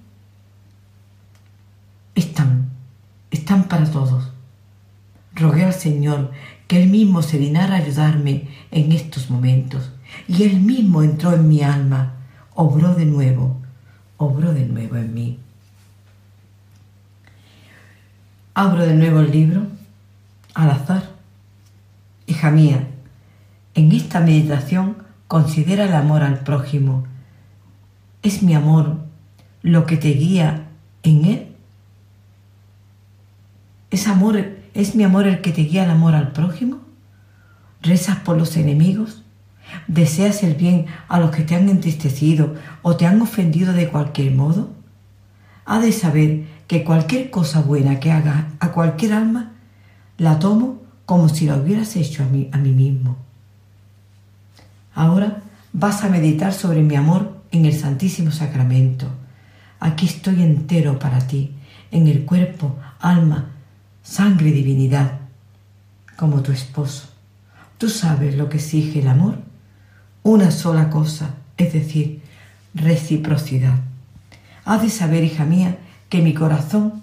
están, 2.15 2.69
están 3.31 3.65
para 3.65 3.89
todos. 3.89 4.31
Rogué 5.35 5.65
al 5.65 5.73
Señor 5.73 6.31
que 6.67 6.81
Él 6.81 6.89
mismo 6.89 7.21
se 7.21 7.37
dignara 7.37 7.75
a 7.75 7.79
ayudarme 7.79 8.47
en 8.71 8.93
estos 8.93 9.29
momentos 9.29 9.91
y 10.27 10.43
Él 10.43 10.61
mismo 10.61 11.03
entró 11.03 11.33
en 11.33 11.49
mi 11.49 11.63
alma, 11.63 12.13
obró 12.53 12.95
de 12.95 13.05
nuevo, 13.05 13.57
obró 14.15 14.53
de 14.53 14.65
nuevo 14.65 14.95
en 14.95 15.13
mí. 15.13 15.39
Abro 18.53 18.85
de 18.85 18.93
nuevo 18.93 19.21
el 19.21 19.31
libro 19.31 19.80
al 20.53 20.69
azar. 20.69 21.03
Hija 22.27 22.51
mía, 22.51 22.87
en 23.73 23.91
esta 23.91 24.19
meditación 24.19 24.97
considera 25.27 25.85
el 25.85 25.93
amor 25.93 26.23
al 26.23 26.39
prójimo. 26.39 27.05
¿Es 28.21 28.43
mi 28.43 28.53
amor 28.53 28.97
lo 29.61 29.85
que 29.85 29.97
te 29.97 30.09
guía 30.09 30.67
en 31.03 31.25
él? 31.25 31.47
¿Es, 33.89 34.07
amor, 34.07 34.37
¿Es 34.73 34.95
mi 34.95 35.03
amor 35.03 35.27
el 35.27 35.41
que 35.41 35.51
te 35.51 35.61
guía 35.61 35.85
el 35.85 35.91
amor 35.91 36.15
al 36.15 36.31
prójimo? 36.31 36.79
¿Rezas 37.81 38.17
por 38.17 38.37
los 38.37 38.57
enemigos? 38.57 39.23
¿Deseas 39.87 40.43
el 40.43 40.55
bien 40.55 40.87
a 41.07 41.19
los 41.19 41.31
que 41.31 41.43
te 41.43 41.55
han 41.55 41.69
entristecido 41.69 42.55
o 42.81 42.95
te 42.95 43.05
han 43.05 43.21
ofendido 43.21 43.73
de 43.73 43.87
cualquier 43.87 44.33
modo? 44.33 44.71
Ha 45.65 45.79
de 45.79 45.91
saber 45.91 46.45
que 46.67 46.83
cualquier 46.83 47.29
cosa 47.29 47.61
buena 47.61 47.99
que 47.99 48.11
haga 48.11 48.47
a 48.59 48.71
cualquier 48.71 49.13
alma, 49.13 49.53
la 50.21 50.37
tomo 50.37 50.79
como 51.07 51.29
si 51.29 51.47
la 51.47 51.57
hubieras 51.57 51.95
hecho 51.95 52.23
a 52.23 52.27
mí, 52.27 52.47
a 52.51 52.57
mí 52.57 52.71
mismo. 52.71 53.17
Ahora 54.93 55.41
vas 55.73 56.03
a 56.03 56.09
meditar 56.09 56.53
sobre 56.53 56.83
mi 56.83 56.95
amor 56.95 57.41
en 57.49 57.65
el 57.65 57.73
Santísimo 57.73 58.29
Sacramento. 58.29 59.07
Aquí 59.79 60.05
estoy 60.05 60.43
entero 60.43 60.99
para 60.99 61.25
ti, 61.25 61.55
en 61.89 62.07
el 62.07 62.23
cuerpo, 62.23 62.75
alma, 62.99 63.49
sangre 64.03 64.49
y 64.49 64.51
divinidad, 64.51 65.21
como 66.17 66.43
tu 66.43 66.51
esposo. 66.51 67.09
¿Tú 67.79 67.89
sabes 67.89 68.35
lo 68.35 68.47
que 68.47 68.57
exige 68.57 68.99
el 68.99 69.07
amor? 69.07 69.39
Una 70.21 70.51
sola 70.51 70.91
cosa, 70.91 71.33
es 71.57 71.73
decir, 71.73 72.21
reciprocidad. 72.75 73.79
Has 74.65 74.83
de 74.83 74.91
saber, 74.91 75.23
hija 75.23 75.45
mía, 75.45 75.79
que 76.09 76.21
mi 76.21 76.35
corazón 76.35 77.00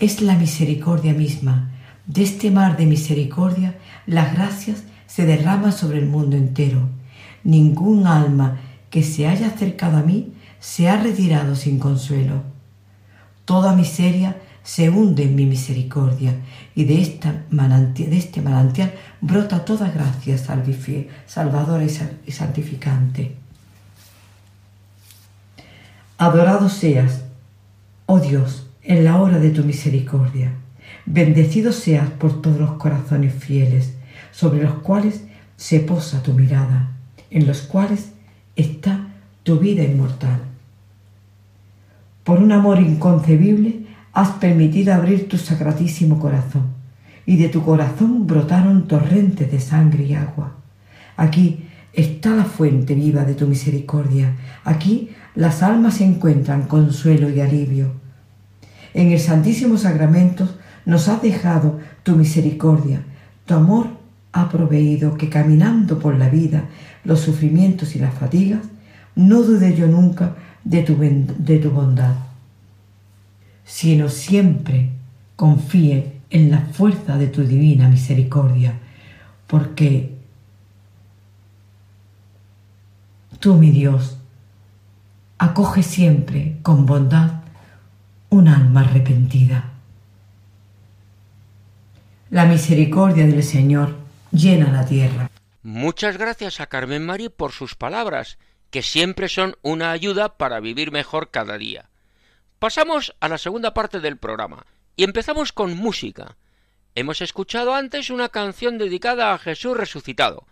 es 0.00 0.22
la 0.22 0.34
misericordia 0.34 1.12
misma. 1.12 1.70
De 2.06 2.22
este 2.22 2.50
mar 2.50 2.76
de 2.76 2.86
misericordia, 2.86 3.78
las 4.06 4.34
gracias 4.34 4.82
se 5.06 5.26
derraman 5.26 5.72
sobre 5.72 5.98
el 5.98 6.06
mundo 6.06 6.36
entero. 6.36 6.88
Ningún 7.44 8.06
alma 8.06 8.58
que 8.88 9.02
se 9.02 9.28
haya 9.28 9.48
acercado 9.48 9.98
a 9.98 10.02
mí 10.02 10.32
se 10.58 10.88
ha 10.88 11.00
retirado 11.00 11.54
sin 11.54 11.78
consuelo. 11.78 12.42
Toda 13.44 13.76
miseria 13.76 14.36
se 14.62 14.90
hunde 14.90 15.24
en 15.24 15.34
mi 15.34 15.46
misericordia 15.46 16.34
y 16.74 16.84
de, 16.84 17.00
esta 17.00 17.44
de 17.50 18.16
este 18.16 18.42
manantial 18.42 18.92
brota 19.20 19.64
toda 19.64 19.90
gracia 19.90 20.36
salvadora 21.26 21.84
y 21.84 22.32
santificante. 22.32 23.36
Adorado 26.18 26.68
seas, 26.68 27.22
oh 28.06 28.20
Dios, 28.20 28.69
en 28.82 29.04
la 29.04 29.20
hora 29.20 29.38
de 29.38 29.50
tu 29.50 29.64
misericordia. 29.64 30.52
Bendecido 31.06 31.72
seas 31.72 32.08
por 32.10 32.40
todos 32.40 32.58
los 32.58 32.72
corazones 32.72 33.34
fieles, 33.34 33.94
sobre 34.30 34.62
los 34.62 34.74
cuales 34.74 35.24
se 35.56 35.80
posa 35.80 36.22
tu 36.22 36.32
mirada, 36.32 36.92
en 37.30 37.46
los 37.46 37.62
cuales 37.62 38.12
está 38.56 39.08
tu 39.42 39.58
vida 39.58 39.82
inmortal. 39.82 40.40
Por 42.24 42.42
un 42.42 42.52
amor 42.52 42.80
inconcebible 42.80 43.86
has 44.12 44.30
permitido 44.30 44.94
abrir 44.94 45.28
tu 45.28 45.36
sacratísimo 45.36 46.18
corazón, 46.18 46.64
y 47.26 47.36
de 47.36 47.48
tu 47.48 47.62
corazón 47.62 48.26
brotaron 48.26 48.88
torrentes 48.88 49.50
de 49.50 49.60
sangre 49.60 50.04
y 50.04 50.14
agua. 50.14 50.56
Aquí 51.16 51.66
está 51.92 52.30
la 52.30 52.44
fuente 52.44 52.94
viva 52.94 53.24
de 53.24 53.34
tu 53.34 53.46
misericordia, 53.46 54.36
aquí 54.64 55.10
las 55.34 55.62
almas 55.62 56.00
encuentran 56.00 56.62
consuelo 56.62 57.30
y 57.30 57.40
alivio. 57.40 57.92
En 58.94 59.12
el 59.12 59.20
Santísimo 59.20 59.76
Sacramento 59.76 60.48
nos 60.84 61.08
has 61.08 61.22
dejado 61.22 61.78
tu 62.02 62.16
misericordia, 62.16 63.02
tu 63.46 63.54
amor 63.54 63.88
ha 64.32 64.48
proveído 64.48 65.16
que 65.16 65.28
caminando 65.28 65.98
por 65.98 66.16
la 66.16 66.28
vida, 66.28 66.64
los 67.04 67.20
sufrimientos 67.20 67.94
y 67.96 67.98
las 67.98 68.14
fatigas, 68.14 68.60
no 69.14 69.42
dude 69.42 69.76
yo 69.76 69.86
nunca 69.86 70.36
de 70.64 70.82
tu, 70.82 70.96
de 70.96 71.58
tu 71.58 71.70
bondad, 71.70 72.14
sino 73.64 74.08
siempre 74.08 74.90
confíe 75.36 76.20
en 76.30 76.50
la 76.50 76.60
fuerza 76.60 77.16
de 77.18 77.26
tu 77.26 77.44
divina 77.44 77.88
misericordia, 77.88 78.74
porque 79.46 80.16
tú, 83.40 83.54
mi 83.54 83.70
Dios, 83.70 84.18
acoge 85.38 85.82
siempre 85.82 86.58
con 86.62 86.86
bondad 86.86 87.39
un 88.30 88.46
alma 88.46 88.82
arrepentida. 88.82 89.72
La 92.30 92.46
misericordia 92.46 93.26
del 93.26 93.42
Señor 93.42 93.96
llena 94.30 94.70
la 94.70 94.86
tierra. 94.86 95.28
Muchas 95.62 96.16
gracias 96.16 96.60
a 96.60 96.68
Carmen 96.68 97.04
Mari 97.04 97.28
por 97.28 97.50
sus 97.50 97.74
palabras, 97.74 98.38
que 98.70 98.82
siempre 98.82 99.28
son 99.28 99.56
una 99.62 99.90
ayuda 99.90 100.36
para 100.36 100.60
vivir 100.60 100.92
mejor 100.92 101.30
cada 101.32 101.58
día. 101.58 101.90
Pasamos 102.60 103.16
a 103.18 103.28
la 103.28 103.36
segunda 103.36 103.74
parte 103.74 103.98
del 103.98 104.16
programa 104.16 104.64
y 104.94 105.02
empezamos 105.02 105.52
con 105.52 105.76
música. 105.76 106.36
Hemos 106.94 107.20
escuchado 107.22 107.74
antes 107.74 108.10
una 108.10 108.28
canción 108.28 108.78
dedicada 108.78 109.34
a 109.34 109.38
Jesús 109.38 109.76
resucitado, 109.76 110.46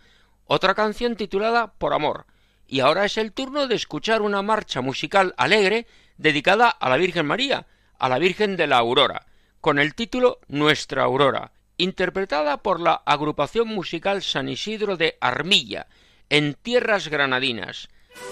otra 0.45 0.75
canción 0.75 1.15
titulada 1.15 1.73
Por 1.77 1.93
Amor, 1.93 2.25
y 2.67 2.81
ahora 2.81 3.05
es 3.05 3.17
el 3.17 3.31
turno 3.31 3.67
de 3.67 3.75
escuchar 3.75 4.21
una 4.21 4.41
marcha 4.41 4.81
musical 4.81 5.33
alegre 5.37 5.87
dedicada 6.19 6.69
a 6.69 6.89
la 6.89 6.97
Virgen 6.97 7.25
María, 7.25 7.65
a 7.97 8.09
la 8.09 8.19
Virgen 8.19 8.57
de 8.57 8.67
la 8.67 8.77
Aurora, 8.77 9.25
con 9.61 9.79
el 9.79 9.95
título 9.95 10.39
Nuestra 10.47 11.03
Aurora, 11.03 11.51
interpretada 11.77 12.57
por 12.57 12.79
la 12.79 12.93
agrupación 13.05 13.69
musical 13.69 14.21
San 14.21 14.49
Isidro 14.49 14.97
de 14.97 15.17
Armilla, 15.21 15.87
en 16.29 16.53
tierras 16.53 17.07
granadinas. 17.07 17.87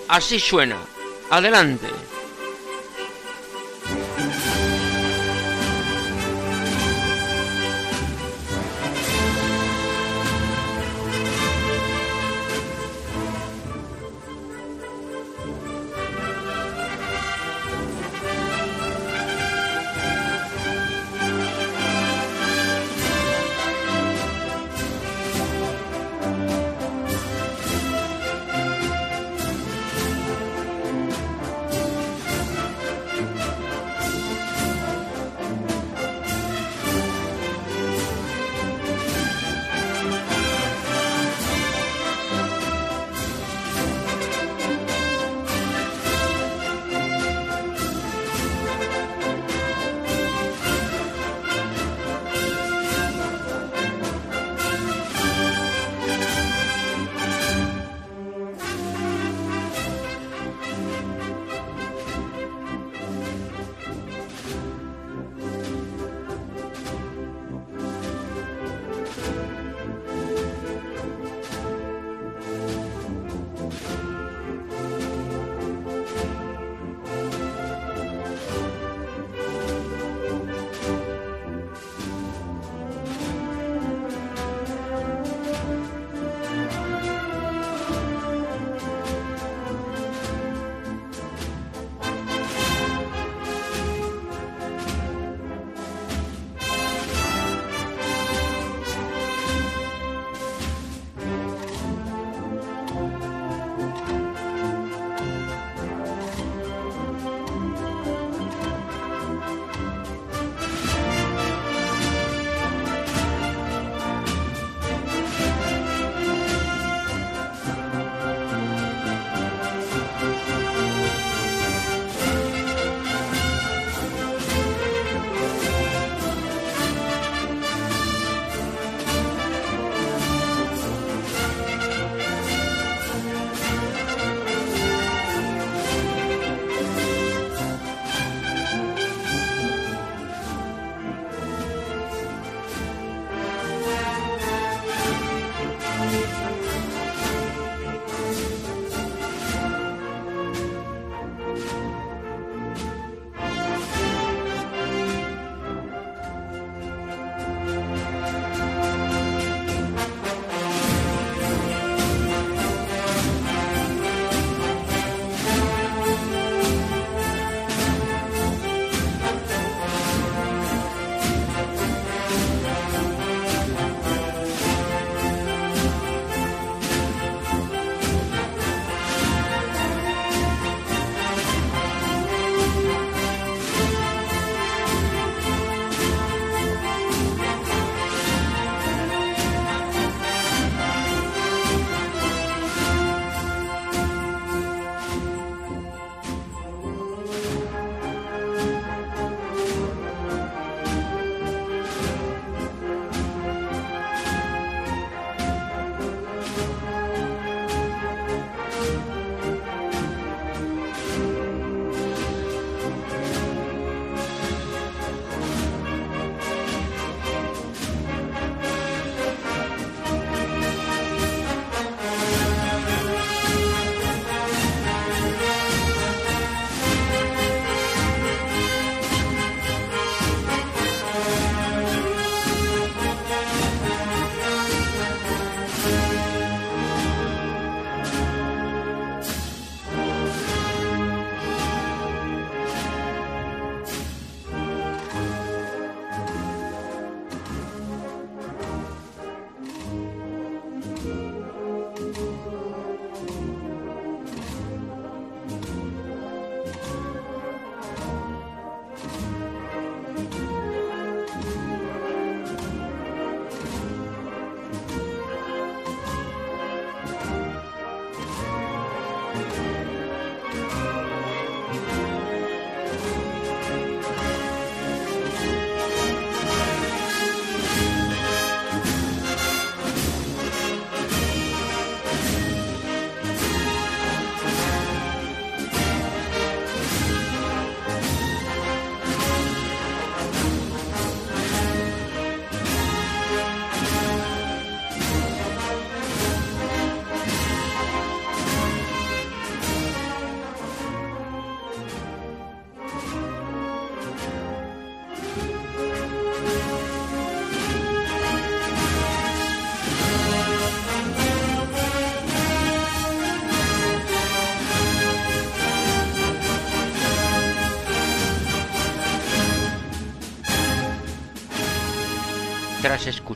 Así 0.10 0.40
suena. 0.40 0.78
Adelante. 1.32 1.88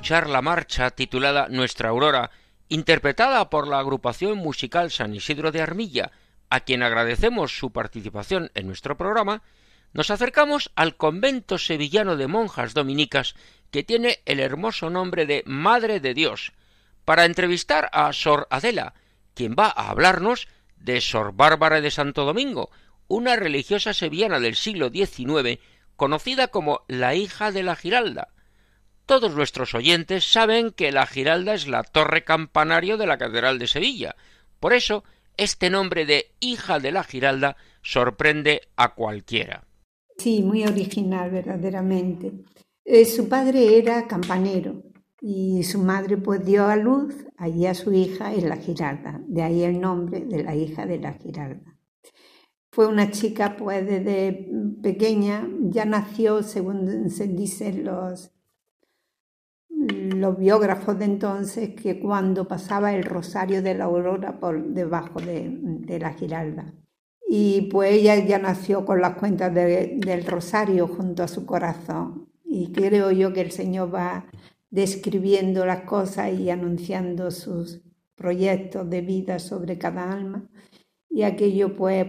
Escuchar 0.02 0.32
la 0.32 0.41
marcha 0.41 0.89
titulada 0.89 1.47
Nuestra 1.47 1.89
Aurora, 1.89 2.32
interpretada 2.70 3.52
por 3.52 3.68
la 3.68 3.78
agrupación 3.78 4.39
musical 4.39 4.89
San 4.89 5.14
Isidro 5.14 5.52
de 5.52 5.62
Armilla, 5.62 6.12
a 6.49 6.62
quien 6.62 6.82
agradecemos 6.82 7.56
su 7.56 7.72
participación 7.72 8.49
en 8.56 8.66
nuestro 8.66 8.97
programa, 8.97 9.43
nos 9.93 10.10
acercamos 10.10 10.72
al 10.76 10.97
convento 10.97 11.60
sevillano 11.60 12.18
de 12.18 12.26
monjas 12.26 12.74
dominicas 12.74 13.36
que 13.70 13.84
tiene 13.84 14.22
el 14.26 14.39
hermoso 14.39 14.89
nombre 14.89 15.28
de 15.28 15.43
Madre 15.45 15.99
de 15.99 16.16
Dios, 16.16 16.52
para 17.06 17.26
entrevistar 17.26 17.88
a 17.93 18.12
Sor 18.12 18.47
Adela, 18.49 18.95
quien 19.36 19.54
va 19.54 19.68
a 19.68 19.91
hablarnos 19.91 20.47
de 20.78 20.99
Sor 20.99 21.34
Bárbara 21.34 21.80
de 21.80 21.91
Santo 21.91 22.26
Domingo, 22.26 22.72
una 23.08 23.36
religiosa 23.36 23.93
sevillana 23.93 24.39
del 24.39 24.56
siglo 24.56 24.89
XIX 24.89 25.60
conocida 25.95 26.47
como 26.47 26.86
la 26.88 27.14
hija 27.14 27.52
de 27.52 27.62
la 27.62 27.76
Giralda. 27.76 28.30
Todos 29.12 29.36
nuestros 29.36 29.76
oyentes 29.76 30.24
saben 30.24 30.72
que 30.72 30.93
la 30.93 31.05
Giralda 31.05 31.53
es 31.53 31.68
la 31.68 31.84
torre 31.84 32.24
campanario 32.24 32.95
de 32.95 33.05
la 33.05 33.18
Catedral 33.18 33.59
de 33.59 33.68
Sevilla. 33.68 34.16
Por 34.62 34.72
eso, 34.72 35.03
este 35.36 35.70
nombre 35.70 36.05
de 36.05 36.28
hija 36.39 36.80
de 36.80 36.93
la 36.93 37.03
Giralda 37.03 37.57
sorprende 37.82 38.62
a 38.78 38.95
cualquiera. 38.95 39.68
Sí, 40.18 40.41
muy 40.41 40.64
original, 40.64 41.30
verdaderamente. 41.30 42.32
Eh, 42.86 43.03
su 43.03 43.28
padre 43.28 43.78
era 43.78 44.07
campanero 44.07 44.82
y 45.20 45.62
su 45.64 45.80
madre 45.80 46.16
pues 46.16 46.45
dio 46.45 46.68
a 46.68 46.78
luz 46.78 47.14
allí 47.36 47.66
a 47.66 47.74
su 47.74 47.91
hija 47.91 48.34
en 48.34 48.47
la 48.47 48.55
Giralda, 48.55 49.20
de 49.28 49.41
ahí 49.41 49.64
el 49.64 49.82
nombre 49.82 50.22
de 50.22 50.41
la 50.41 50.55
hija 50.55 50.86
de 50.86 50.99
la 50.99 51.16
Giralda. 51.16 51.78
Fue 52.72 52.88
una 52.88 53.12
chica 53.12 53.57
pues 53.57 53.86
desde 53.86 54.47
pequeña, 54.82 55.49
ya 55.64 55.84
nació, 55.84 56.43
según 56.43 57.09
se 57.09 57.28
dicen 57.28 57.84
los, 57.84 58.32
los 59.88 60.38
biógrafos 60.38 60.97
de 60.99 61.05
entonces, 61.05 61.69
que 61.69 61.99
cuando 61.99 62.47
pasaba 62.47 62.93
el 62.93 63.03
rosario 63.03 63.61
de 63.61 63.73
la 63.73 63.86
aurora 63.86 64.39
por 64.39 64.63
debajo 64.63 65.19
de, 65.19 65.99
la 65.99 66.13
Giralda. 66.13 66.73
Y 67.27 67.69
pues 67.71 67.93
ella 67.93 68.15
ya 68.25 68.38
nació 68.38 68.86
con 68.86 69.01
las 69.01 69.15
cuentas 69.15 69.53
de, 69.53 69.95
del 69.97 70.25
rosario 70.25 70.88
junto 70.88 71.23
a 71.23 71.27
su 71.27 71.45
corazón. 71.45 72.27
Y 72.43 72.71
creo 72.71 73.11
yo 73.11 73.34
que 73.34 73.41
el 73.41 73.51
Señor 73.51 73.93
va 73.93 74.25
describiendo 74.69 75.65
las 75.65 75.82
cosas 75.82 76.34
y 76.34 76.49
anunciando 76.49 77.32
sus 77.32 77.82
proyectos 78.15 78.89
de 78.89 79.01
vida 79.01 79.39
sobre 79.39 79.77
cada 79.77 80.11
alma. 80.11 80.49
Y 81.09 81.23
aquello 81.23 81.75
pues 81.75 82.05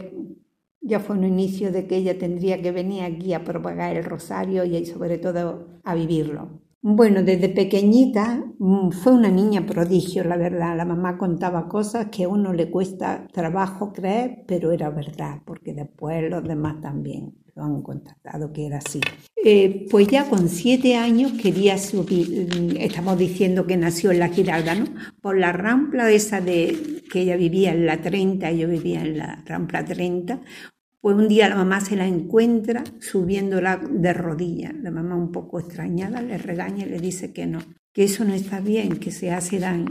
ya 0.80 1.00
fue 1.00 1.16
un 1.16 1.24
inicio 1.24 1.72
de 1.72 1.86
que 1.86 1.96
ella 1.96 2.18
tendría 2.18 2.60
que 2.60 2.72
venir 2.72 3.04
aquí 3.04 3.32
a 3.34 3.44
propagar 3.44 3.96
el 3.96 4.04
rosario 4.04 4.64
y 4.64 4.84
sobre 4.84 5.18
todo 5.18 5.80
a 5.84 5.94
vivirlo. 5.94 6.61
Bueno, 6.84 7.22
desde 7.22 7.48
pequeñita 7.48 8.44
mm, 8.58 8.90
fue 8.90 9.12
una 9.12 9.30
niña 9.30 9.64
prodigio, 9.64 10.24
la 10.24 10.36
verdad. 10.36 10.76
La 10.76 10.84
mamá 10.84 11.16
contaba 11.16 11.68
cosas 11.68 12.08
que 12.10 12.24
a 12.24 12.28
uno 12.28 12.52
le 12.52 12.72
cuesta 12.72 13.28
trabajo 13.32 13.92
creer, 13.92 14.42
pero 14.48 14.72
era 14.72 14.90
verdad, 14.90 15.42
porque 15.46 15.74
después 15.74 16.28
los 16.28 16.42
demás 16.42 16.80
también 16.80 17.34
lo 17.54 17.62
han 17.62 17.82
constatado 17.82 18.52
que 18.52 18.66
era 18.66 18.78
así. 18.78 19.00
Eh, 19.44 19.86
pues 19.92 20.08
ya 20.08 20.28
con 20.28 20.48
siete 20.48 20.96
años 20.96 21.32
quería 21.40 21.78
subir, 21.78 22.48
mm, 22.52 22.76
estamos 22.78 23.16
diciendo 23.16 23.64
que 23.64 23.76
nació 23.76 24.10
en 24.10 24.18
la 24.18 24.28
Giralda, 24.28 24.74
¿no? 24.74 24.86
Por 25.20 25.38
la 25.38 25.52
rampla 25.52 26.10
esa 26.10 26.40
de 26.40 27.02
que 27.12 27.20
ella 27.20 27.36
vivía 27.36 27.70
en 27.72 27.86
la 27.86 28.00
30, 28.00 28.50
yo 28.50 28.66
vivía 28.66 29.02
en 29.02 29.18
la 29.18 29.44
rampla 29.46 29.84
30, 29.84 30.40
pues 31.02 31.16
un 31.16 31.26
día 31.26 31.48
la 31.48 31.56
mamá 31.56 31.80
se 31.80 31.96
la 31.96 32.06
encuentra 32.06 32.84
subiéndola 33.00 33.76
de 33.76 34.12
rodillas. 34.12 34.72
La 34.82 34.92
mamá 34.92 35.16
un 35.16 35.32
poco 35.32 35.58
extrañada 35.58 36.22
le 36.22 36.38
regaña 36.38 36.86
y 36.86 36.90
le 36.90 37.00
dice 37.00 37.32
que 37.32 37.44
no, 37.44 37.58
que 37.92 38.04
eso 38.04 38.24
no 38.24 38.34
está 38.34 38.60
bien, 38.60 38.98
que 38.98 39.10
se 39.10 39.32
hace 39.32 39.58
daño. 39.58 39.90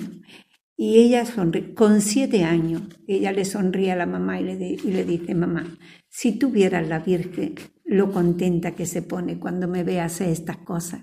Y 0.78 1.00
ella 1.00 1.26
sonríe, 1.26 1.74
con 1.74 2.00
siete 2.00 2.46
años, 2.46 2.84
ella 3.08 3.34
le 3.34 3.44
sonríe 3.44 3.92
a 3.92 3.98
la 3.98 4.06
mamá 4.06 4.40
y 4.40 4.46
le, 4.46 5.04
dice, 5.04 5.36
mamá, 5.36 5.78
si 6.08 6.40
tú 6.40 6.50
vieras 6.50 6.88
la 6.88 7.00
Virgen, 7.00 7.56
lo 7.84 8.14
contenta 8.14 8.72
que 8.72 8.86
se 8.86 9.02
pone 9.02 9.38
cuando 9.38 9.68
me 9.68 9.84
ve 9.84 10.00
hacer 10.00 10.30
estas 10.30 10.58
cosas. 10.60 11.02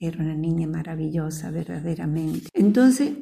Era 0.00 0.18
una 0.18 0.34
niña 0.34 0.66
maravillosa, 0.66 1.50
verdaderamente. 1.50 2.48
Entonces, 2.54 3.12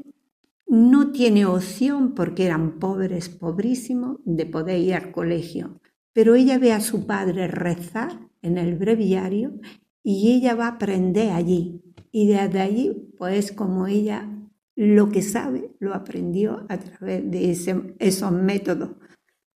no 0.68 1.10
tiene 1.10 1.44
opción, 1.44 2.14
porque 2.14 2.46
eran 2.46 2.78
pobres, 2.78 3.28
pobrísimos, 3.28 4.18
de 4.24 4.46
poder 4.46 4.78
ir 4.78 4.94
al 4.94 5.10
colegio 5.10 5.80
pero 6.14 6.36
ella 6.36 6.58
ve 6.58 6.72
a 6.72 6.80
su 6.80 7.06
padre 7.06 7.48
rezar 7.48 8.18
en 8.40 8.56
el 8.56 8.76
breviario 8.76 9.60
y 10.02 10.32
ella 10.32 10.54
va 10.54 10.66
a 10.66 10.76
aprender 10.76 11.32
allí. 11.32 11.82
Y 12.10 12.28
desde 12.28 12.60
allí, 12.60 13.12
pues 13.18 13.52
como 13.52 13.86
ella 13.86 14.30
lo 14.76 15.10
que 15.10 15.22
sabe, 15.22 15.72
lo 15.80 15.92
aprendió 15.92 16.64
a 16.68 16.78
través 16.78 17.30
de 17.30 17.50
esos 17.98 18.32
métodos 18.32 18.90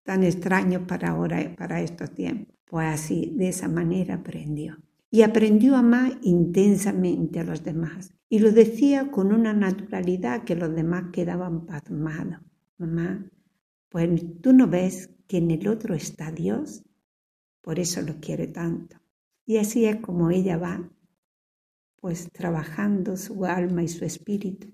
tan 0.05 0.23
extraños 0.23 0.83
para 0.87 1.11
ahora, 1.11 1.55
para 1.57 1.83
estos 1.83 2.11
tiempos. 2.13 2.55
Pues 2.67 2.87
así, 2.87 3.33
de 3.37 3.49
esa 3.49 3.69
manera 3.69 4.17
aprendió. 4.17 4.79
Y 5.11 5.23
aprendió 5.23 5.77
a 5.77 5.81
amar 5.81 6.19
intensamente 6.23 7.41
a 7.41 7.45
los 7.45 7.65
demás. 7.65 8.15
Y 8.29 8.41
lo 8.41 8.53
decía 8.53 9.11
con 9.11 9.33
una 9.33 9.53
naturalidad 9.53 10.45
que 10.45 10.57
los 10.57 10.75
demás 10.75 11.05
quedaban 11.13 11.67
pasmados. 11.67 12.41
Mamá, 12.79 13.31
pues 13.95 14.11
tú 14.41 14.53
no 14.53 14.67
ves 14.67 15.09
que 15.29 15.37
en 15.37 15.53
el 15.53 15.69
otro 15.69 15.95
está 15.95 16.33
Dios, 16.33 16.83
por 17.61 17.79
eso 17.79 18.03
lo 18.03 18.19
quiere 18.19 18.49
tanto. 18.49 18.97
Y 19.47 19.59
así 19.59 19.85
es 19.85 20.01
como 20.01 20.33
ella 20.33 20.57
va, 20.57 20.91
pues 22.01 22.29
trabajando 22.33 23.17
su 23.17 23.45
alma 23.45 23.85
y 23.85 23.89
su 23.89 24.05
espíritu 24.05 24.67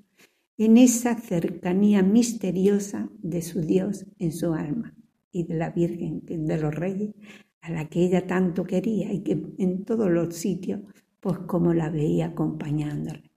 en 0.56 0.78
esa 0.78 1.20
cercanía 1.20 2.02
misteriosa 2.02 3.10
de 3.18 3.42
su 3.42 3.60
Dios 3.60 4.06
en 4.18 4.32
su 4.32 4.54
alma 4.54 4.94
y 5.30 5.44
de 5.44 5.54
la 5.54 5.68
Virgen 5.68 6.22
de 6.24 6.56
los 6.56 6.74
Reyes, 6.74 7.14
a 7.60 7.70
la 7.70 7.90
que 7.90 8.02
ella 8.02 8.26
tanto 8.26 8.64
quería 8.64 9.12
y 9.12 9.20
que 9.20 9.38
en 9.58 9.84
todos 9.84 10.10
los 10.10 10.34
sitios, 10.34 10.80
pues 11.20 11.40
como 11.40 11.74
la 11.74 11.90
veía 11.90 12.28
acompañándole. 12.28 13.30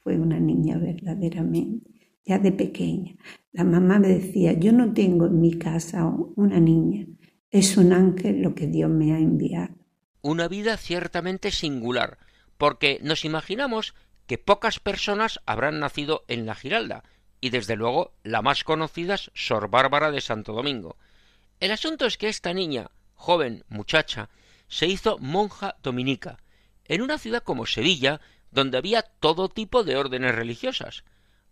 Fue 0.00 0.18
una 0.18 0.40
niña 0.40 0.76
verdaderamente 0.76 1.93
ya 2.24 2.38
de 2.38 2.52
pequeña. 2.52 3.16
La 3.52 3.64
mamá 3.64 3.98
me 3.98 4.08
decía, 4.08 4.52
yo 4.52 4.72
no 4.72 4.92
tengo 4.92 5.26
en 5.26 5.40
mi 5.40 5.58
casa 5.58 6.06
una 6.36 6.58
niña, 6.58 7.06
es 7.50 7.76
un 7.76 7.92
ángel 7.92 8.42
lo 8.42 8.54
que 8.54 8.66
Dios 8.66 8.90
me 8.90 9.12
ha 9.12 9.18
enviado. 9.18 9.74
Una 10.22 10.48
vida 10.48 10.76
ciertamente 10.76 11.50
singular, 11.50 12.18
porque 12.56 12.98
nos 13.02 13.24
imaginamos 13.24 13.94
que 14.26 14.38
pocas 14.38 14.80
personas 14.80 15.40
habrán 15.46 15.80
nacido 15.80 16.24
en 16.28 16.46
la 16.46 16.54
Giralda, 16.54 17.04
y 17.40 17.50
desde 17.50 17.76
luego 17.76 18.14
la 18.22 18.40
más 18.40 18.64
conocida 18.64 19.14
es 19.14 19.30
Sor 19.34 19.68
Bárbara 19.68 20.10
de 20.10 20.22
Santo 20.22 20.54
Domingo. 20.54 20.96
El 21.60 21.72
asunto 21.72 22.06
es 22.06 22.16
que 22.16 22.28
esta 22.28 22.54
niña, 22.54 22.90
joven, 23.14 23.64
muchacha, 23.68 24.30
se 24.66 24.86
hizo 24.86 25.18
monja 25.18 25.76
dominica, 25.82 26.38
en 26.86 27.02
una 27.02 27.18
ciudad 27.18 27.42
como 27.42 27.66
Sevilla, 27.66 28.20
donde 28.50 28.78
había 28.78 29.02
todo 29.02 29.48
tipo 29.48 29.84
de 29.84 29.96
órdenes 29.96 30.34
religiosas. 30.34 31.04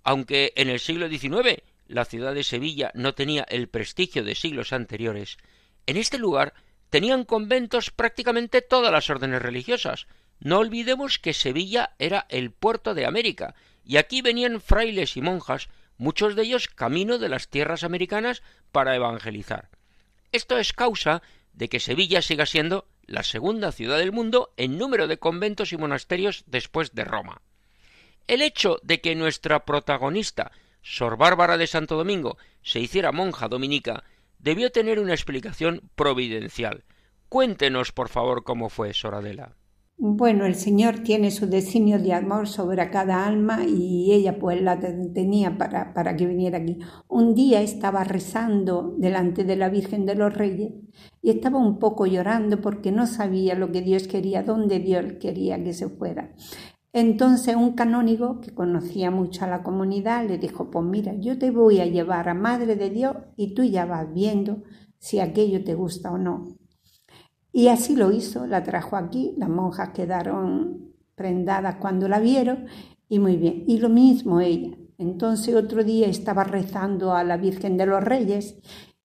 Aunque 0.05 0.53
en 0.57 0.69
el 0.69 0.81
siglo 0.81 1.09
XIX 1.09 1.63
la 1.87 2.05
ciudad 2.05 2.35
de 2.35 2.45
Sevilla 2.45 2.91
no 2.95 3.15
tenía 3.15 3.45
el 3.45 3.69
prestigio 3.69 4.25
de 4.25 4.35
siglos 4.35 4.73
anteriores, 4.73 5.39
en 5.87 5.97
este 5.97 6.19
lugar 6.19 6.55
tenían 6.91 7.25
conventos 7.25 7.91
prácticamente 7.91 8.63
todas 8.63 8.93
las 8.93 9.09
órdenes 9.11 9.43
religiosas. 9.43 10.07
No 10.41 10.59
olvidemos 10.59 11.19
que 11.19 11.33
Sevilla 11.33 11.95
era 11.99 12.27
el 12.29 12.51
puerto 12.51 12.95
de 12.95 13.07
América, 13.07 13.55
y 13.85 13.97
aquí 13.97 14.23
venían 14.23 14.61
frailes 14.61 15.17
y 15.17 15.23
monjas, 15.23 15.69
muchos 15.97 16.37
de 16.37 16.43
ellos 16.43 16.69
camino 16.69 17.19
de 17.19 17.29
las 17.29 17.49
tierras 17.49 17.85
americanas 17.85 18.43
para 18.73 18.97
evangelizar. 18.97 19.71
Esto 20.33 20.59
es 20.59 20.73
causa 20.73 21.23
de 21.53 21.69
que 21.69 21.81
Sevilla 21.81 22.23
siga 22.23 22.47
siendo 22.47 22.89
la 23.07 23.23
segunda 23.23 23.73
ciudad 23.73 23.99
del 23.99 24.13
mundo 24.13 24.53
en 24.57 24.79
número 24.79 25.07
de 25.07 25.19
conventos 25.19 25.73
y 25.73 25.77
monasterios 25.77 26.45
después 26.47 26.95
de 26.95 27.05
Roma. 27.05 27.43
El 28.27 28.43
hecho 28.43 28.79
de 28.83 29.01
que 29.01 29.15
nuestra 29.15 29.65
protagonista, 29.65 30.53
Sor 30.81 31.17
Bárbara 31.17 31.57
de 31.57 31.67
Santo 31.67 31.97
Domingo, 31.97 32.39
se 32.63 32.81
hiciera 32.81 33.13
monja 33.13 33.49
dominica, 33.49 34.05
debió 34.39 34.71
tener 34.71 34.99
una 34.99 35.13
explicación 35.15 35.91
providencial. 35.95 36.85
Cuéntenos, 37.29 37.93
por 37.93 38.09
favor, 38.09 38.45
cómo 38.45 38.69
fue, 38.69 38.93
Sor 38.93 39.15
Adela. 39.15 39.57
Bueno, 40.05 40.47
el 40.47 40.57
Señor 40.57 41.01
tiene 41.01 41.31
su 41.31 41.47
designio 41.47 41.99
de 42.01 42.13
amor 42.13 42.49
sobre 42.49 42.91
cada 42.91 43.25
alma 43.25 43.65
y 43.65 44.13
ella 44.13 44.37
pues 44.37 44.61
la 44.61 44.81
tenía 44.81 45.57
para, 45.57 45.95
para 45.95 46.17
que 46.17 46.27
viniera 46.27 46.59
aquí. 46.59 46.79
Un 47.09 47.35
día 47.35 47.61
estaba 47.61 48.03
rezando 48.03 48.97
delante 48.99 49.45
de 49.45 49.55
la 49.55 49.69
Virgen 49.69 50.05
de 50.05 50.17
los 50.17 50.35
Reyes 50.35 50.73
y 51.23 51.31
estaba 51.31 51.59
un 51.59 51.79
poco 51.79 52.07
llorando 52.07 52.61
porque 52.61 52.91
no 52.91 53.07
sabía 53.07 53.55
lo 53.55 53.71
que 53.71 53.83
Dios 53.83 54.09
quería, 54.09 54.43
dónde 54.43 54.81
Dios 54.81 55.05
quería 55.21 55.63
que 55.63 55.73
se 55.73 55.89
fuera. 55.89 56.33
Entonces 56.93 57.57
un 57.57 57.73
canónigo 57.73 58.41
que 58.41 58.55
conocía 58.55 59.11
mucho 59.11 59.45
a 59.45 59.49
la 59.49 59.63
comunidad 59.63 60.27
le 60.27 60.37
dijo, 60.37 60.71
pues 60.71 60.85
mira, 60.85 61.15
yo 61.15 61.39
te 61.39 61.51
voy 61.51 61.81
a 61.81 61.87
llevar 61.87 62.29
a 62.29 62.35
Madre 62.35 62.77
de 62.77 62.91
Dios 62.91 63.17
y 63.37 63.55
tú 63.55 63.65
ya 63.65 63.87
vas 63.87 64.13
viendo 64.13 64.63
si 64.99 65.19
aquello 65.19 65.65
te 65.65 65.75
gusta 65.75 66.13
o 66.13 66.19
no. 66.19 66.57
Y 67.51 67.69
así 67.69 67.97
lo 67.97 68.13
hizo, 68.13 68.47
la 68.47 68.63
trajo 68.63 68.97
aquí, 68.97 69.35
las 69.37 69.49
monjas 69.49 69.91
quedaron 69.91 70.93
prendadas 71.15 71.77
cuando 71.77 72.09
la 72.09 72.19
vieron 72.19 72.67
y 73.09 73.19
muy 73.19 73.37
bien. 73.37 73.65
Y 73.67 73.79
lo 73.79 73.89
mismo 73.89 74.41
ella. 74.41 74.77
Entonces 74.99 75.55
otro 75.55 75.85
día 75.85 76.09
estaba 76.09 76.45
rezando 76.45 77.15
a 77.15 77.25
la 77.25 77.37
Virgen 77.37 77.77
de 77.77 77.87
los 77.87 78.05
Reyes 78.05 78.59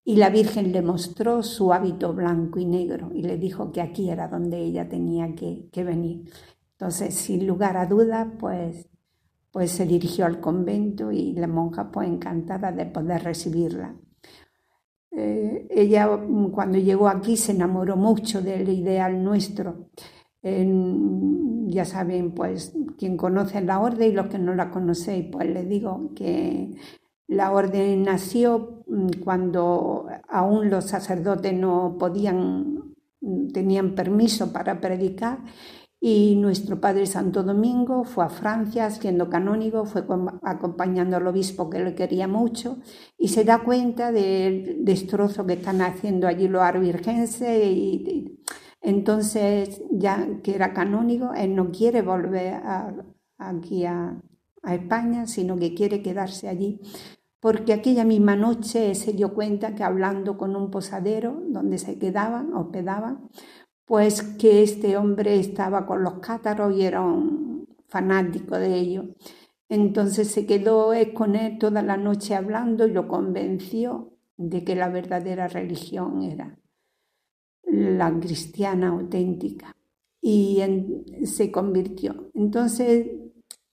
y 0.04 0.16
la 0.16 0.30
Virgen 0.30 0.72
le 0.72 0.82
mostró 0.82 1.42
su 1.42 1.72
hábito 1.72 2.14
blanco 2.14 2.58
y 2.58 2.64
negro 2.64 3.10
y 3.14 3.22
le 3.22 3.36
dijo 3.36 3.72
que 3.72 3.80
aquí 3.80 4.08
era 4.08 4.28
donde 4.28 4.58
ella 4.58 4.88
tenía 4.88 5.34
que, 5.34 5.68
que 5.72 5.84
venir. 5.84 6.30
Entonces, 6.80 7.16
sin 7.16 7.44
lugar 7.44 7.76
a 7.76 7.86
dudas, 7.86 8.28
pues, 8.38 8.88
pues 9.50 9.72
se 9.72 9.84
dirigió 9.84 10.26
al 10.26 10.38
convento 10.38 11.10
y 11.10 11.32
la 11.32 11.48
monja 11.48 11.90
pues 11.90 12.08
encantada 12.08 12.70
de 12.70 12.86
poder 12.86 13.24
recibirla. 13.24 13.96
Eh, 15.10 15.66
ella 15.70 16.08
cuando 16.52 16.78
llegó 16.78 17.08
aquí 17.08 17.36
se 17.36 17.50
enamoró 17.50 17.96
mucho 17.96 18.40
del 18.42 18.68
ideal 18.68 19.24
nuestro. 19.24 19.88
Ya 20.40 21.84
saben, 21.84 22.32
pues 22.32 22.72
quien 22.96 23.16
conoce 23.16 23.60
la 23.60 23.80
orden 23.80 24.10
y 24.10 24.12
los 24.12 24.28
que 24.28 24.38
no 24.38 24.54
la 24.54 24.70
conocéis, 24.70 25.26
pues 25.32 25.50
les 25.50 25.68
digo 25.68 26.12
que 26.14 26.76
la 27.26 27.50
orden 27.50 28.04
nació 28.04 28.84
mm, 28.86 29.08
cuando 29.24 30.06
aún 30.28 30.70
los 30.70 30.84
sacerdotes 30.84 31.52
no 31.54 31.96
podían, 31.98 32.94
mm, 33.20 33.48
tenían 33.48 33.96
permiso 33.96 34.52
para 34.52 34.80
predicar 34.80 35.40
y 36.00 36.36
nuestro 36.36 36.80
padre 36.80 37.06
Santo 37.06 37.42
Domingo 37.42 38.04
fue 38.04 38.24
a 38.24 38.28
Francia 38.28 38.88
siendo 38.90 39.28
canónigo, 39.28 39.84
fue 39.84 40.04
acompañando 40.42 41.16
al 41.16 41.26
obispo 41.26 41.68
que 41.68 41.80
le 41.80 41.94
quería 41.94 42.28
mucho 42.28 42.78
y 43.16 43.28
se 43.28 43.44
da 43.44 43.64
cuenta 43.64 44.12
del 44.12 44.84
destrozo 44.84 45.44
que 45.44 45.54
están 45.54 45.82
haciendo 45.82 46.28
allí 46.28 46.46
los 46.46 46.62
arvirgenses 46.62 47.64
y, 47.64 48.38
entonces 48.80 49.82
ya 49.90 50.40
que 50.42 50.54
era 50.54 50.72
canónigo, 50.72 51.34
él 51.34 51.56
no 51.56 51.72
quiere 51.72 52.02
volver 52.02 52.62
aquí 53.38 53.84
a, 53.84 54.22
a 54.62 54.74
España, 54.74 55.26
sino 55.26 55.56
que 55.56 55.74
quiere 55.74 56.00
quedarse 56.00 56.48
allí 56.48 56.80
porque 57.40 57.72
aquella 57.72 58.04
misma 58.04 58.34
noche 58.34 58.94
se 58.94 59.12
dio 59.12 59.32
cuenta 59.32 59.74
que 59.74 59.84
hablando 59.84 60.36
con 60.36 60.56
un 60.56 60.70
posadero 60.70 61.40
donde 61.48 61.78
se 61.78 61.98
quedaban, 61.98 62.52
hospedaban, 62.52 63.28
pues 63.88 64.22
que 64.22 64.62
este 64.62 64.98
hombre 64.98 65.40
estaba 65.40 65.86
con 65.86 66.02
los 66.04 66.20
cátaros 66.20 66.76
y 66.76 66.82
era 66.82 67.00
un 67.00 67.66
fanático 67.88 68.56
de 68.58 68.74
ellos. 68.74 69.06
Entonces 69.70 70.30
se 70.30 70.44
quedó 70.44 70.92
con 71.14 71.34
él 71.34 71.58
toda 71.58 71.82
la 71.82 71.96
noche 71.96 72.34
hablando 72.34 72.86
y 72.86 72.92
lo 72.92 73.08
convenció 73.08 74.12
de 74.36 74.62
que 74.62 74.76
la 74.76 74.90
verdadera 74.90 75.48
religión 75.48 76.22
era 76.22 76.58
la 77.64 78.12
cristiana 78.20 78.88
auténtica. 78.88 79.74
Y 80.20 80.60
se 81.24 81.50
convirtió. 81.50 82.30
Entonces, 82.34 83.06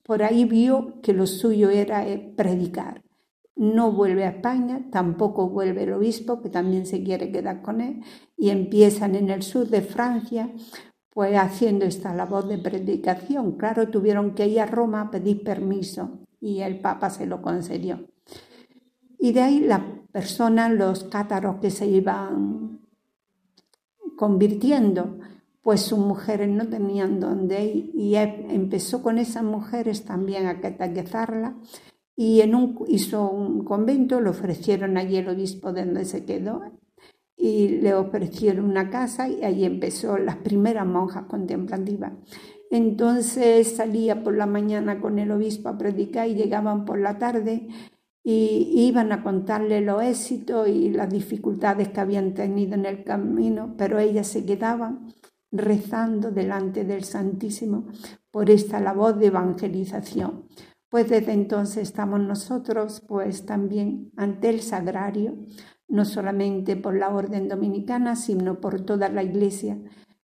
por 0.03 0.23
ahí 0.23 0.45
vio 0.45 1.01
que 1.01 1.11
lo 1.11 1.25
suyo 1.25 1.69
era 1.69 2.07
eh, 2.07 2.33
predicar 2.37 3.04
no 3.55 3.91
vuelve 3.91 4.25
a 4.25 4.29
España, 4.29 4.85
tampoco 4.91 5.49
vuelve 5.49 5.83
el 5.83 5.93
obispo, 5.93 6.41
que 6.41 6.49
también 6.49 6.85
se 6.85 7.03
quiere 7.03 7.31
quedar 7.31 7.61
con 7.61 7.81
él, 7.81 8.01
y 8.37 8.49
empiezan 8.49 9.15
en 9.15 9.29
el 9.29 9.43
sur 9.43 9.69
de 9.69 9.81
Francia, 9.81 10.51
pues 11.09 11.37
haciendo 11.37 11.85
esta 11.85 12.13
labor 12.13 12.47
de 12.47 12.57
predicación. 12.57 13.53
Claro, 13.53 13.87
tuvieron 13.87 14.35
que 14.35 14.47
ir 14.47 14.59
a 14.59 14.65
Roma 14.65 15.01
a 15.01 15.11
pedir 15.11 15.43
permiso 15.43 16.19
y 16.41 16.59
el 16.59 16.81
Papa 16.81 17.09
se 17.09 17.25
lo 17.25 17.41
concedió. 17.41 18.05
Y 19.17 19.31
de 19.31 19.41
ahí 19.41 19.59
las 19.61 19.81
personas, 20.11 20.71
los 20.71 21.05
cátaros 21.05 21.55
que 21.61 21.71
se 21.71 21.87
iban 21.87 22.81
convirtiendo, 24.17 25.19
pues 25.61 25.81
sus 25.81 25.99
mujeres 25.99 26.49
no 26.49 26.67
tenían 26.67 27.21
dónde 27.21 27.65
ir 27.65 27.91
y 27.95 28.15
empezó 28.15 29.01
con 29.01 29.17
esas 29.17 29.43
mujeres 29.43 30.03
también 30.03 30.47
a 30.47 30.59
catequizarlas 30.59 31.53
y 32.15 32.41
en 32.41 32.55
un, 32.55 32.85
hizo 32.87 33.29
un 33.29 33.63
convento, 33.63 34.21
le 34.21 34.29
ofrecieron 34.29 34.97
allí 34.97 35.17
el 35.17 35.29
obispo 35.29 35.73
de 35.73 35.85
donde 35.85 36.05
se 36.05 36.23
quedó 36.23 36.61
y 37.37 37.67
le 37.67 37.93
ofrecieron 37.93 38.65
una 38.65 38.89
casa 38.89 39.27
y 39.27 39.43
ahí 39.43 39.65
empezó 39.65 40.17
las 40.17 40.37
primeras 40.37 40.87
monjas 40.87 41.25
contemplativas. 41.25 42.13
Entonces 42.71 43.75
salía 43.75 44.23
por 44.23 44.35
la 44.35 44.45
mañana 44.45 45.01
con 45.01 45.19
el 45.19 45.31
obispo 45.31 45.69
a 45.69 45.77
predicar 45.77 46.27
y 46.27 46.35
llegaban 46.35 46.85
por 46.85 46.99
la 46.99 47.17
tarde 47.17 47.67
y 48.23 48.71
iban 48.87 49.11
a 49.11 49.21
contarle 49.21 49.81
los 49.81 50.01
éxitos 50.01 50.67
y 50.67 50.89
las 50.89 51.09
dificultades 51.09 51.89
que 51.89 51.99
habían 51.99 52.33
tenido 52.33 52.73
en 52.73 52.85
el 52.85 53.03
camino, 53.03 53.75
pero 53.77 53.99
ellas 53.99 54.27
se 54.27 54.45
quedaban 54.45 55.13
rezando 55.51 56.31
delante 56.31 56.85
del 56.85 57.03
Santísimo 57.03 57.85
por 58.31 58.49
esta 58.49 58.79
labor 58.79 59.17
de 59.19 59.27
evangelización 59.27 60.45
pues 60.95 61.09
desde 61.09 61.33
entonces 61.33 61.83
estamos 61.83 62.21
nosotros 62.21 63.03
pues 63.05 63.45
también 63.45 64.13
ante 64.15 64.47
el 64.47 64.61
sagrario, 64.61 65.35
no 65.89 66.05
solamente 66.05 66.77
por 66.77 66.95
la 66.95 67.09
orden 67.09 67.49
dominicana, 67.49 68.15
sino 68.15 68.61
por 68.61 68.79
toda 68.85 69.09
la 69.09 69.21
iglesia, 69.21 69.77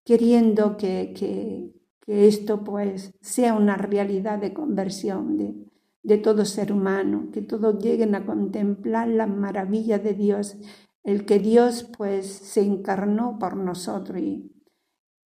queriendo 0.04 0.76
que, 0.76 1.14
que, 1.16 1.72
esto 2.06 2.66
pues 2.66 3.14
sea 3.22 3.54
una 3.54 3.78
realidad 3.78 4.40
de 4.40 4.52
conversión 4.52 5.38
de, 5.38 5.56
de 6.04 6.18
todo 6.18 6.44
ser 6.44 6.74
humano, 6.74 7.30
que 7.32 7.42
todos 7.42 7.82
lleguen 7.82 8.14
a 8.14 8.26
contemplar 8.26 9.08
la 9.08 9.26
maravilla 9.26 10.00
de 10.00 10.16
Dios, 10.16 10.58
el 11.06 11.24
que 11.26 11.40
Dios 11.40 11.90
pues 11.98 12.28
se 12.28 12.62
encarnó 12.62 13.40
por 13.40 13.56
nosotros 13.56 14.20
y, 14.20 14.52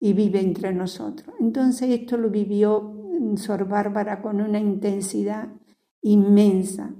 y 0.00 0.14
vive 0.14 0.40
entre 0.40 0.74
nosotros. 0.74 1.32
Entonces 1.38 1.90
esto 1.90 2.16
lo 2.16 2.28
vivió 2.28 2.97
Sor 3.36 3.68
Bárbara 3.68 4.22
con 4.22 4.40
una 4.40 4.58
intensidad 4.58 5.48
inmensa. 6.02 6.94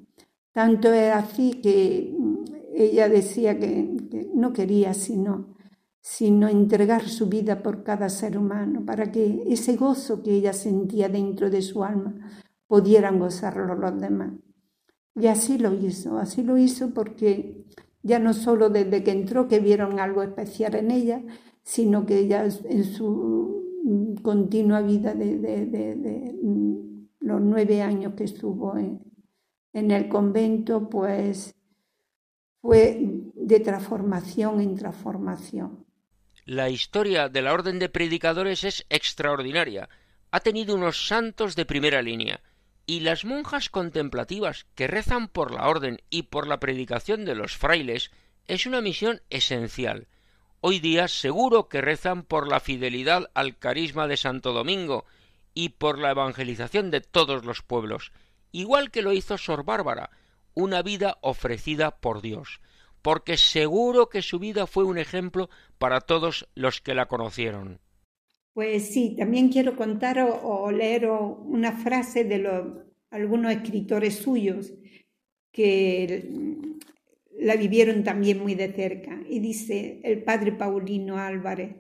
Tanto 0.53 0.93
era 0.93 1.19
así 1.19 1.61
que 1.61 2.15
mm, 2.19 2.45
ella 2.75 3.09
decía 3.09 3.59
que, 3.59 4.31
no 4.35 4.53
quería 4.53 4.95
sino, 4.95 5.55
sino 6.01 6.49
entregar 6.49 7.09
su 7.09 7.29
vida 7.29 7.63
por 7.63 7.83
cada 7.83 8.09
ser 8.09 8.39
humano, 8.39 8.85
para 8.85 9.11
que 9.11 9.45
ese 9.47 9.77
gozo 9.77 10.23
que 10.23 10.33
ella 10.33 10.53
sentía 10.53 11.09
dentro 11.09 11.51
de 11.51 11.63
su 11.63 11.85
alma 11.85 12.15
pudieran 12.67 13.19
gozarlo 13.19 13.75
los 13.75 14.01
demás. 14.01 14.33
Y 15.15 15.27
así 15.27 15.59
lo 15.59 15.75
hizo, 15.75 16.19
así 16.19 16.43
lo 16.43 16.57
hizo 16.57 16.95
porque 16.95 17.65
ya 18.03 18.19
no 18.19 18.33
solo 18.33 18.71
desde 18.71 19.03
que 19.03 19.11
entró 19.11 19.49
que 19.49 19.59
vieron 19.59 19.99
algo 19.99 20.23
especial 20.23 20.77
en 20.77 20.91
ella, 20.91 21.23
sino 21.65 22.07
que 22.07 22.19
ella 22.21 22.45
en 22.45 22.85
su 22.85 23.68
continua 24.23 24.81
vida 24.83 25.15
de, 25.15 26.39
mm, 26.43 27.09
los 27.21 27.41
nueve 27.41 27.83
años 27.83 28.15
que 28.15 28.25
estuvo 28.25 28.77
en, 28.77 29.01
en 29.73 29.91
el 29.91 30.09
convento, 30.09 30.89
pues 30.89 31.55
fue 32.61 33.01
de 33.35 33.61
transformación 33.61 34.61
en 34.61 34.77
transformación. 34.77 35.85
La 36.45 36.71
historia 36.71 37.29
de 37.29 37.43
la 37.43 37.53
Orden 37.53 37.79
de 37.79 37.89
Predicadores 37.89 38.65
es 38.65 38.87
extraordinaria. 38.89 39.89
Ha 40.31 40.41
tenido 40.41 40.75
unos 40.75 41.07
santos 41.07 41.57
de 41.57 41.67
primera 41.67 42.01
línea, 42.03 42.41
y 42.89 43.01
las 43.01 43.27
monjas 43.27 43.69
contemplativas 43.69 44.67
que 44.75 44.87
rezan 44.87 45.29
por 45.29 45.53
la 45.53 45.69
orden 45.69 46.01
y 46.09 46.23
por 46.23 46.47
la 46.47 46.59
predicación 46.59 47.27
de 47.27 47.35
los 47.35 47.55
frailes 47.55 48.11
es 48.47 48.65
una 48.65 48.81
misión 48.81 49.21
esencial. 49.29 50.09
Hoy 50.61 50.81
día 50.81 51.07
seguro 51.07 51.69
que 51.69 51.81
rezan 51.81 52.25
por 52.25 52.49
la 52.49 52.59
fidelidad 52.59 53.31
al 53.35 53.59
carisma 53.59 54.09
de 54.09 54.17
Santo 54.17 54.53
Domingo 54.53 55.05
y 55.55 55.69
por 55.69 55.99
la 56.01 56.11
evangelización 56.11 56.91
de 56.91 57.01
todos 57.01 57.45
los 57.45 57.63
pueblos, 57.63 58.11
igual 58.51 58.91
que 58.91 59.03
lo 59.03 59.13
hizo 59.13 59.39
Sor 59.39 59.65
Bárbara, 59.65 60.11
una 60.55 60.83
vida 60.83 61.19
ofrecida 61.21 62.01
por 62.01 62.23
Dios, 62.23 62.61
porque 63.03 63.37
seguro 63.37 64.09
que 64.09 64.21
su 64.21 64.41
vida 64.41 64.67
fue 64.67 64.83
un 64.83 64.99
ejemplo 64.99 65.49
para 65.79 66.01
todos 66.01 66.49
los 66.57 66.81
que 66.81 66.95
la 66.95 67.07
conocieron. 67.07 67.79
Pues 68.53 68.93
sí, 68.93 69.15
también 69.17 69.51
quiero 69.51 69.77
contar 69.77 70.19
o, 70.19 70.73
leer 70.73 71.09
una 71.09 71.71
frase 71.71 72.25
de 72.25 72.85
algunos 73.11 73.53
escritores 73.53 74.17
suyos 74.17 74.73
que 75.53 76.29
la 77.39 77.57
vivieron 77.57 78.05
también 78.05 78.41
muy 78.41 78.55
de 78.55 78.73
cerca. 78.73 79.21
Y 79.29 79.41
dice 79.41 80.01
el 80.05 80.23
padre 80.23 80.53
Paulino 80.53 81.19
Álvarez, 81.19 81.77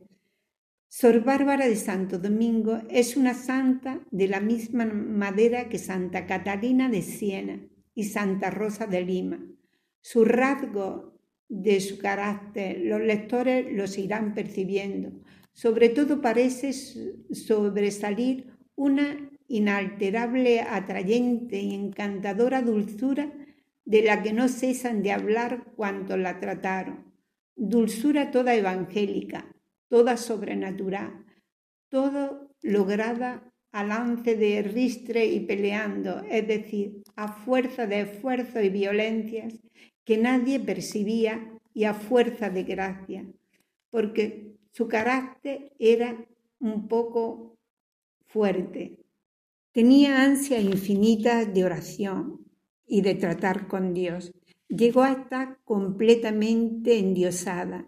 Sor 0.90 1.22
Bárbara 1.22 1.68
de 1.68 1.76
Santo 1.76 2.18
Domingo 2.18 2.80
es 2.88 3.16
una 3.16 3.34
santa 3.34 4.00
de 4.11 4.26
la 4.26 4.40
misma 4.40 4.86
madera 4.86 5.68
que 5.68 5.78
Santa 5.78 6.26
Catalina 6.26 6.88
de 6.88 7.02
Siena 7.02 7.61
y 7.94 8.04
Santa 8.04 8.50
Rosa 8.50 8.86
de 8.86 9.02
Lima. 9.02 9.38
Su 10.00 10.24
rasgo 10.24 11.18
de 11.48 11.80
su 11.80 11.98
carácter 11.98 12.80
los 12.80 13.00
lectores 13.00 13.66
los 13.70 13.98
irán 13.98 14.34
percibiendo. 14.34 15.12
Sobre 15.52 15.90
todo 15.90 16.22
parece 16.22 16.72
sobresalir 16.72 18.46
una 18.74 19.30
inalterable, 19.48 20.61
atrayente 20.61 21.61
y 21.61 21.74
encantadora 21.74 22.62
dulzura 22.62 23.32
de 23.89 24.03
la 24.03 24.22
que 24.22 24.34
no 24.34 24.49
cesan 24.49 25.03
de 25.03 25.12
hablar 25.12 25.64
cuanto 25.74 26.18
la 26.18 26.39
trataron. 26.41 27.14
Dulzura 27.57 28.30
toda 28.30 28.55
evangélica, 28.55 29.51
toda 29.89 30.18
sobrenatural, 30.18 31.24
todo 31.89 32.55
lograda 32.61 33.51
a 33.72 33.84
lance 33.84 34.36
de 34.36 34.61
ristre 34.61 35.24
y 35.24 35.41
peleando, 35.41 36.22
es 36.28 36.47
decir, 36.47 37.03
a 37.16 37.32
fuerza 37.32 37.86
de 37.86 38.03
esfuerzo 38.03 38.61
y 38.61 38.68
violencias 38.68 39.55
que 40.05 40.18
nadie 40.18 40.61
percibía 40.61 41.59
y 41.72 41.84
a 41.84 41.95
fuerza 41.95 42.51
de 42.51 42.64
gracia, 42.64 43.26
porque 43.89 44.53
su 44.70 44.86
carácter 44.86 45.72
era 45.78 46.26
un 46.61 46.89
poco 46.89 47.57
fuerte. 48.26 48.99
Tenía 49.72 50.22
ansias 50.22 50.62
infinitas 50.62 51.55
de 51.55 51.64
oración 51.64 52.47
y 52.89 53.03
de 53.03 53.14
tratar 53.14 53.68
con 53.68 53.95
Dios. 53.95 54.32
Llegó 54.68 55.03
a 55.03 55.12
estar 55.12 55.59
completamente 55.64 56.99
endiosada 56.99 57.86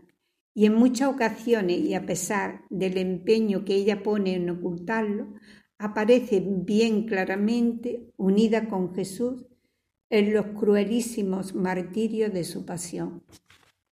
y 0.55 0.67
en 0.67 0.75
muchas 0.75 1.09
ocasiones, 1.09 1.79
y 1.79 1.95
a 1.95 2.05
pesar 2.05 2.65
del 2.71 2.99
empeño 2.99 3.65
que 3.65 3.75
ella 3.75 4.03
pone 4.03 4.35
en 4.35 4.51
ocultarlo, 4.51 5.35
aparece 5.79 6.43
bien 6.45 7.07
claramente 7.07 8.13
unida 8.17 8.69
con 8.69 8.95
Jesús 8.95 9.47
en 10.11 10.35
los 10.35 10.47
cruelísimos 10.47 11.55
martirios 11.55 12.33
de 12.33 12.45
su 12.45 12.67
pasión. 12.67 13.23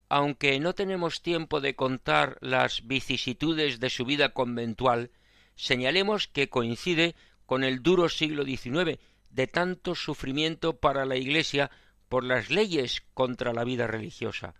Aunque 0.09 0.59
no 0.59 0.73
tenemos 0.73 1.23
tiempo 1.23 1.59
de 1.59 1.75
contar 1.75 2.37
las 2.39 2.85
vicisitudes 2.85 3.79
de 3.79 3.89
su 3.89 4.05
vida 4.05 4.29
conventual, 4.29 5.09
señalemos 5.55 6.27
que 6.27 6.49
coincide 6.49 7.15
con 7.47 7.63
el 7.63 7.81
duro 7.81 8.09
siglo 8.09 8.45
XIX 8.45 8.99
de 9.33 9.47
tanto 9.47 9.95
sufrimiento 9.95 10.77
para 10.77 11.05
la 11.05 11.17
Iglesia 11.17 11.71
por 12.07 12.23
las 12.23 12.49
leyes 12.49 13.03
contra 13.13 13.53
la 13.53 13.63
vida 13.63 13.87
religiosa. 13.87 14.53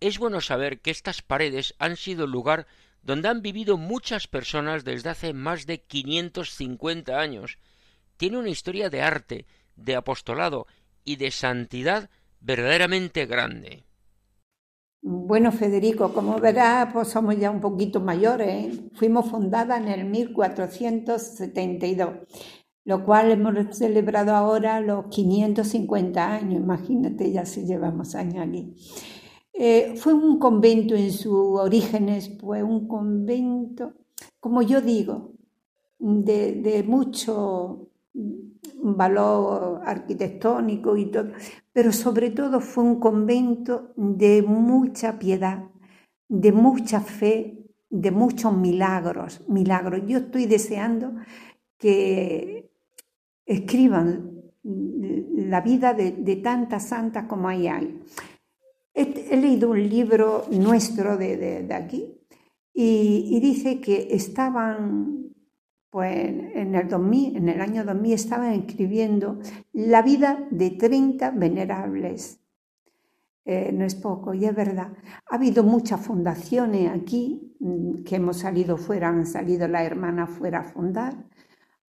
Es 0.00 0.18
bueno 0.18 0.40
saber 0.40 0.80
que 0.80 0.90
estas 0.90 1.22
paredes 1.22 1.74
han 1.78 1.96
sido 1.96 2.26
lugar 2.26 2.66
donde 3.02 3.28
han 3.28 3.42
vivido 3.42 3.78
muchas 3.78 4.26
personas 4.26 4.84
desde 4.84 5.10
hace 5.10 5.32
más 5.32 5.66
de 5.66 5.82
550 5.82 7.18
años. 7.18 7.58
Tiene 8.16 8.38
una 8.38 8.50
historia 8.50 8.90
de 8.90 9.02
arte, 9.02 9.46
de 9.76 9.94
apostolado 9.94 10.66
y 11.04 11.16
de 11.16 11.30
santidad 11.30 12.10
verdaderamente 12.40 13.26
grande. 13.26 13.84
Bueno, 15.00 15.52
Federico, 15.52 16.12
como 16.12 16.40
verás, 16.40 16.92
pues 16.92 17.08
somos 17.08 17.38
ya 17.38 17.50
un 17.50 17.60
poquito 17.60 18.00
mayores. 18.00 18.48
¿eh? 18.48 18.90
Fuimos 18.94 19.30
fundada 19.30 19.76
en 19.76 19.88
el 19.88 20.04
1472, 20.04 22.10
lo 22.88 23.04
cual 23.04 23.30
hemos 23.30 23.76
celebrado 23.76 24.34
ahora 24.34 24.80
los 24.80 25.08
550 25.08 26.26
años. 26.26 26.62
Imagínate 26.62 27.30
ya 27.30 27.44
si 27.44 27.66
llevamos 27.66 28.14
años 28.14 28.48
aquí. 28.48 28.74
Eh, 29.52 29.92
fue 29.98 30.14
un 30.14 30.38
convento 30.38 30.94
en 30.94 31.12
sus 31.12 31.60
orígenes, 31.60 32.38
fue 32.40 32.62
un 32.62 32.88
convento, 32.88 33.92
como 34.40 34.62
yo 34.62 34.80
digo, 34.80 35.32
de, 35.98 36.62
de 36.62 36.82
mucho 36.82 37.90
valor 38.14 39.82
arquitectónico 39.84 40.96
y 40.96 41.10
todo, 41.10 41.32
pero 41.74 41.92
sobre 41.92 42.30
todo 42.30 42.58
fue 42.58 42.84
un 42.84 43.00
convento 43.00 43.92
de 43.96 44.40
mucha 44.40 45.18
piedad, 45.18 45.62
de 46.26 46.52
mucha 46.52 47.02
fe, 47.02 47.66
de 47.90 48.10
muchos 48.12 48.56
milagros, 48.56 49.46
milagros. 49.46 50.00
Yo 50.06 50.18
estoy 50.18 50.46
deseando 50.46 51.12
que 51.76 52.67
escriban 53.48 54.42
la 54.62 55.60
vida 55.62 55.94
de, 55.94 56.36
tantas 56.36 56.88
santas 56.88 57.24
como 57.24 57.48
hay 57.48 57.66
ahí. 57.66 58.00
He, 58.94 59.28
he 59.30 59.36
leído 59.36 59.70
un 59.70 59.88
libro 59.88 60.44
nuestro 60.50 61.16
de, 61.16 61.36
de, 61.36 61.62
de 61.62 61.74
aquí 61.74 62.14
y, 62.74 63.28
y, 63.30 63.40
dice 63.40 63.80
que 63.80 64.08
estaban, 64.10 65.32
pues 65.90 66.14
en 66.16 66.74
el, 66.74 66.88
2000, 66.88 67.36
en 67.36 67.48
el 67.48 67.60
año 67.60 67.84
2000 67.84 68.12
estaban 68.12 68.52
escribiendo 68.52 69.38
la 69.72 70.02
vida 70.02 70.46
de 70.50 70.70
30 70.70 71.30
venerables. 71.30 72.40
Eh, 73.44 73.72
no 73.72 73.86
es 73.86 73.94
poco, 73.94 74.34
y 74.34 74.44
es 74.44 74.54
verdad. 74.54 74.92
Ha 75.30 75.36
habido 75.36 75.64
muchas 75.64 76.02
fundaciones 76.02 76.90
aquí 76.90 77.56
mm, 77.60 78.02
que 78.04 78.16
hemos 78.16 78.36
salido 78.36 78.76
fuera, 78.76 79.08
han 79.08 79.24
salido 79.24 79.66
las 79.66 79.84
hermanas 79.84 80.28
fuera 80.28 80.60
a 80.60 80.64
fundar. 80.64 81.24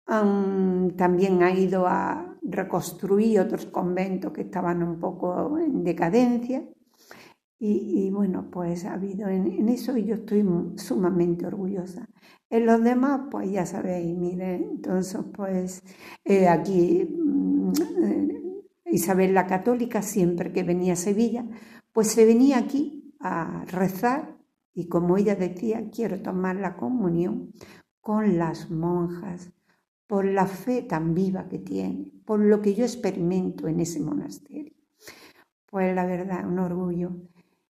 También 0.09 1.43
ha 1.43 1.53
ido 1.53 1.87
a 1.87 2.39
reconstruir 2.43 3.41
otros 3.41 3.67
conventos 3.67 4.33
que 4.33 4.41
estaban 4.43 4.83
un 4.83 4.99
poco 4.99 5.59
en 5.59 5.85
decadencia. 5.85 6.65
Y, 7.61 8.09
bueno, 8.11 8.49
pues 8.51 8.85
ha 8.85 8.95
habido 8.95 9.29
en, 9.29 9.69
eso 9.69 9.97
y 9.97 10.05
yo 10.05 10.15
estoy 10.15 10.47
sumamente 10.77 11.45
orgullosa. 11.45 12.09
En 12.49 12.65
los 12.65 12.83
demás, 12.83 13.23
pues 13.31 13.51
ya 13.51 13.67
sabéis, 13.67 14.17
miren, 14.17 14.63
entonces 14.71 15.21
pues 15.35 15.83
eh, 16.25 16.49
aquí 16.49 17.01
eh, 18.01 18.63
Isabel 18.87 19.35
la 19.35 19.47
Católica, 19.47 20.03
siempre 20.03 20.53
que 20.53 20.63
venía 20.63 20.93
a 20.93 20.97
Sevilla, 20.97 21.45
pues 21.93 22.13
se 22.13 22.25
venía 22.25 22.59
aquí 22.59 23.13
a 23.21 23.65
rezar 23.67 24.39
y 24.73 24.87
como 24.87 25.17
ella 25.17 25.35
decía, 25.35 25.91
quiero 25.91 26.23
tomar 26.23 26.55
la 26.57 26.77
comunión 26.77 27.53
con 28.01 28.39
las 28.39 28.71
monjas, 28.71 29.53
por 30.09 30.25
la 30.25 30.47
fe 30.47 30.83
tan 30.83 31.15
viva 31.15 31.49
que 31.49 31.59
tiene, 31.59 32.11
por 32.25 32.41
lo 32.41 32.61
que 32.61 32.75
yo 32.75 32.85
experimento 32.85 33.69
en 33.69 33.79
ese 33.79 34.01
monasterio. 34.01 34.73
Pues 35.71 35.95
la 35.95 36.07
verdad, 36.07 36.49
un 36.49 36.59
orgullo. 36.59 37.13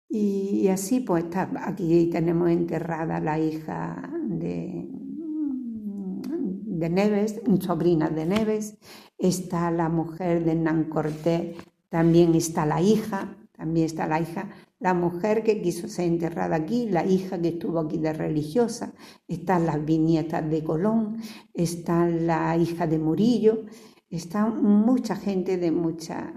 Y, 0.08 0.68
así 0.68 1.00
pues 1.00 1.24
aquí 1.34 2.08
tenemos 2.10 2.50
enterrada 2.50 3.20
la 3.20 3.38
hija 3.38 4.10
de, 4.28 4.88
de 6.80 6.88
Neves, 6.88 7.40
sobrina 7.60 8.08
de 8.08 8.26
Neves, 8.26 8.78
está 9.18 9.70
la 9.70 9.88
mujer 9.88 10.44
de 10.44 10.52
Hernán 10.52 10.84
Cortés, 10.84 11.56
también 11.88 12.34
está 12.34 12.64
la 12.64 12.80
hija, 12.80 13.36
también 13.52 13.86
está 13.86 14.06
la 14.06 14.20
hija, 14.20 14.50
la 14.80 14.94
mujer 14.94 15.44
que 15.44 15.60
quiso 15.60 15.88
ser 15.88 16.06
enterrada 16.06 16.56
aquí, 16.56 16.88
la 16.88 17.04
hija 17.04 17.40
que 17.40 17.48
estuvo 17.48 17.78
aquí 17.78 17.98
de 17.98 18.12
religiosa, 18.12 18.94
están 19.28 19.66
las 19.66 19.84
viñetas 19.84 20.48
de 20.50 20.64
Colón, 20.64 21.18
está 21.52 22.08
la 22.08 22.56
hija 22.56 22.86
de 22.86 22.98
Murillo, 22.98 23.66
está 24.08 24.46
mucha 24.46 25.16
gente 25.16 25.58
de 25.58 25.70
mucha 25.70 26.34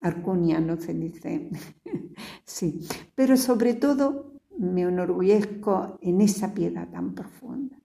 Arcunia, 0.00 0.60
no 0.60 0.80
se 0.80 0.94
dice. 0.94 1.50
sí, 2.44 2.86
pero 3.14 3.36
sobre 3.36 3.74
todo 3.74 4.34
me 4.58 4.82
enorgullezco 4.82 5.98
en 6.02 6.20
esa 6.20 6.52
piedad 6.52 6.88
tan 6.90 7.14
profunda, 7.14 7.80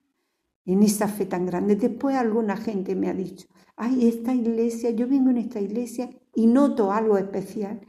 en 0.66 0.84
esa 0.84 1.08
fe 1.08 1.26
tan 1.26 1.46
grande. 1.46 1.78
Después 1.78 2.16
alguna 2.16 2.58
gente 2.58 2.96
me 2.96 3.10
ha 3.10 3.14
dicho, 3.14 3.48
ay, 3.76 4.08
esta 4.08 4.34
iglesia, 4.34 4.92
yo 4.92 5.08
vengo 5.08 5.30
en 5.30 5.38
esta 5.38 5.60
iglesia 5.60 6.10
y 6.36 6.48
noto 6.48 6.92
algo 6.92 7.18
especial. 7.18 7.82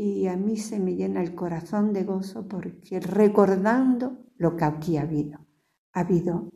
Y 0.00 0.28
a 0.28 0.36
mí 0.36 0.56
se 0.56 0.78
me 0.78 0.94
llena 0.94 1.20
el 1.20 1.34
corazón 1.34 1.92
de 1.92 2.04
gozo 2.04 2.46
porque 2.46 3.00
recordando 3.00 4.16
lo 4.36 4.54
que 4.54 4.64
aquí 4.64 4.96
ha 4.96 5.02
habido, 5.02 5.40
ha 5.92 6.00
habido 6.00 6.52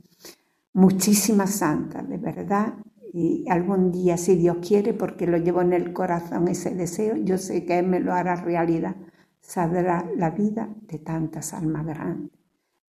muchísimas 0.72 1.57
santas, 1.57 2.09
de 2.09 2.18
verdad, 2.18 2.74
y 3.12 3.45
algún 3.51 3.90
día, 3.90 4.16
si 4.16 4.36
Dios 4.36 4.59
quiere, 4.66 4.95
porque 4.95 5.26
lo 5.26 5.38
llevo 5.38 5.61
en 5.61 5.72
el 5.72 5.93
corazón 5.93 6.47
ese 6.47 6.72
deseo, 6.76 7.16
yo 7.16 7.36
sé 7.36 7.66
que 7.66 7.80
Él 7.80 7.88
me 7.88 7.99
lo 7.99 8.14
hará 8.14 8.36
realidad, 8.36 8.95
sabrá 9.40 10.09
la 10.16 10.30
vida 10.30 10.72
de 10.82 11.01
tantas 11.01 11.53
almas 11.53 11.84
grandes. 11.84 12.30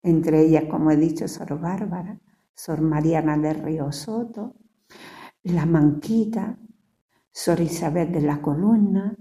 Entre 0.03 0.41
ellas, 0.41 0.65
como 0.69 0.91
he 0.91 0.97
dicho, 0.97 1.29
Sor 1.29 1.61
Bárbara, 1.61 2.19
Sor 2.53 2.81
Mariana 2.81 3.37
de 3.37 3.53
Río 3.53 3.89
Soto, 3.93 4.57
La 5.43 5.65
Manquita, 5.65 6.59
Sor 7.31 7.61
Isabel 7.61 8.11
de 8.11 8.21
la 8.21 8.41
Columna 8.41 9.15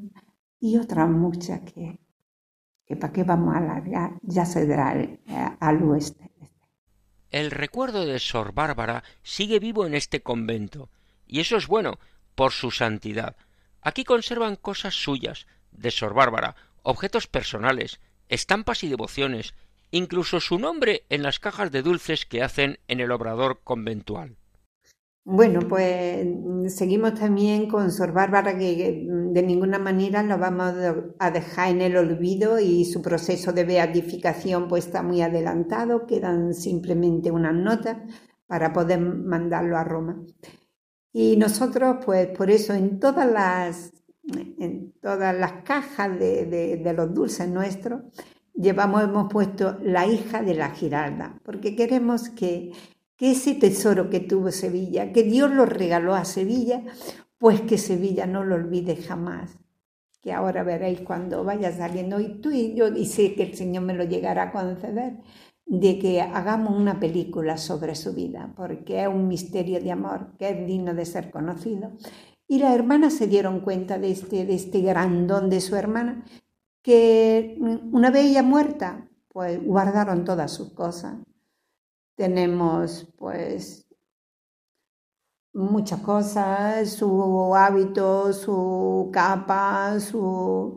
y 0.61 0.77
otras 0.77 1.09
muchas 1.09 1.61
que, 1.61 1.99
que 2.87 2.97
para 2.97 3.13
qué 3.13 3.25
vamos 3.25 3.55
a 3.57 4.19
ya 4.23 4.45
se 4.45 4.67
dará 4.67 4.95
al 5.59 5.83
oeste. 5.83 6.31
El 7.31 7.51
recuerdo 7.51 8.07
de 8.07 8.19
Sor 8.19 8.53
Bárbara 8.53 9.05
sigue 9.23 9.61
vivo 9.61 9.87
en 9.87 9.95
este 9.95 10.23
convento, 10.23 10.91
y 11.27 11.41
eso 11.41 11.57
es 11.57 11.69
bueno, 11.69 11.99
por 12.35 12.53
su 12.53 12.71
santidad. 12.71 13.37
Aquí 13.81 14.05
conservan 14.05 14.57
cosas 14.57 14.95
suyas, 14.95 15.47
de 15.71 15.91
Sor 15.91 16.13
Bárbara, 16.13 16.57
objetos 16.83 17.29
personales, 17.29 18.01
estampas 18.29 18.83
y 18.83 18.89
devociones, 18.89 19.55
incluso 19.93 20.41
su 20.41 20.59
nombre 20.59 21.05
en 21.09 21.23
las 21.23 21.39
cajas 21.39 21.71
de 21.71 21.83
dulces 21.83 22.27
que 22.27 22.43
hacen 22.43 22.81
en 22.89 23.01
el 23.01 23.13
obrador 23.13 23.61
conventual. 23.63 24.40
Bueno, 25.33 25.61
pues 25.69 26.27
seguimos 26.75 27.15
también 27.15 27.69
con 27.69 27.93
Sor 27.93 28.13
Bárbara, 28.13 28.59
que 28.59 29.07
de 29.07 29.43
ninguna 29.45 29.79
manera 29.79 30.25
lo 30.25 30.37
vamos 30.39 30.75
a 31.21 31.31
dejar 31.31 31.69
en 31.69 31.83
el 31.83 31.97
olvido 31.97 32.59
y 32.59 32.85
su 32.85 33.01
proceso 33.01 33.53
de 33.53 33.63
beatificación 33.63 34.67
pues 34.67 34.87
está 34.87 35.05
muy 35.05 35.23
adelantado, 35.23 36.05
quedan 36.05 36.53
simplemente 36.53 37.31
unas 37.31 37.55
notas 37.55 37.99
para 38.49 38.73
poder 38.73 38.99
mandarlo 38.99 39.79
a 39.79 39.85
Roma. 39.85 40.21
Y 41.13 41.37
nosotros, 41.37 41.99
pues 42.05 42.27
por 42.37 42.51
eso 42.51 42.75
en 42.75 42.99
todas 42.99 43.31
las, 43.31 43.93
en 44.59 44.95
todas 45.01 45.33
las 45.39 45.63
cajas 45.63 46.19
de, 46.19 46.47
de, 46.47 46.77
de 46.79 46.93
los 46.93 47.15
dulces 47.15 47.49
nuestros, 47.49 48.03
llevamos, 48.53 49.05
hemos 49.05 49.33
puesto 49.33 49.79
la 49.81 50.09
hija 50.09 50.43
de 50.43 50.55
la 50.55 50.71
Giralda, 50.71 51.39
porque 51.45 51.77
queremos 51.77 52.31
que 52.31 52.73
que 53.21 53.33
ese 53.33 53.55
tesoro 53.55 54.09
que 54.09 54.21
tuvo 54.21 54.51
Sevilla, 54.51 55.13
que 55.13 55.25
Dios 55.25 55.51
lo 55.51 55.67
regaló 55.67 56.15
a 56.15 56.25
Sevilla, 56.25 56.83
pues 57.37 57.61
que 57.61 57.77
Sevilla 57.77 58.25
no 58.25 58.45
lo 58.45 58.55
olvide 58.55 58.97
jamás. 58.97 59.59
Que 60.23 60.33
ahora 60.33 60.63
veréis 60.63 61.03
cuando 61.03 61.45
vaya 61.45 61.71
saliendo, 61.71 62.19
y 62.19 62.41
tú 62.41 62.51
y 62.51 62.75
yo, 62.75 62.89
y 62.89 63.05
sé 63.05 63.35
que 63.35 63.43
el 63.43 63.55
Señor 63.55 63.83
me 63.83 63.93
lo 63.93 64.05
llegará 64.05 64.45
a 64.45 64.53
conceder, 64.53 65.19
de 65.67 65.99
que 65.99 66.23
hagamos 66.23 66.75
una 66.75 66.99
película 66.99 67.59
sobre 67.59 67.95
su 67.95 68.15
vida, 68.15 68.55
porque 68.57 69.03
es 69.03 69.09
un 69.09 69.29
misterio 69.29 69.83
de 69.83 69.93
amor 69.93 70.35
que 70.39 70.49
es 70.49 70.67
digno 70.67 70.95
de 70.95 71.05
ser 71.05 71.31
conocido. 71.31 71.93
Y 72.49 72.59
las 72.59 72.75
hermanas 72.75 73.13
se 73.13 73.27
dieron 73.27 73.61
cuenta 73.61 73.99
de 73.99 74.13
este, 74.13 74.47
de 74.47 74.55
este 74.55 74.81
gran 74.81 75.27
don 75.27 75.51
de 75.51 75.61
su 75.61 75.77
hermana, 75.77 76.25
que 76.81 77.59
una 77.93 78.11
vez 78.11 78.31
ella 78.31 78.43
muerta, 78.43 79.11
pues 79.29 79.63
guardaron 79.63 80.25
todas 80.25 80.51
sus 80.51 80.73
cosas. 80.73 81.19
Tenemos 82.17 83.13
pues 83.17 83.87
muchas 85.53 86.01
cosas, 86.01 86.91
su 86.91 87.55
hábito, 87.55 88.33
su 88.33 89.11
capa, 89.13 89.99
sus 90.01 90.75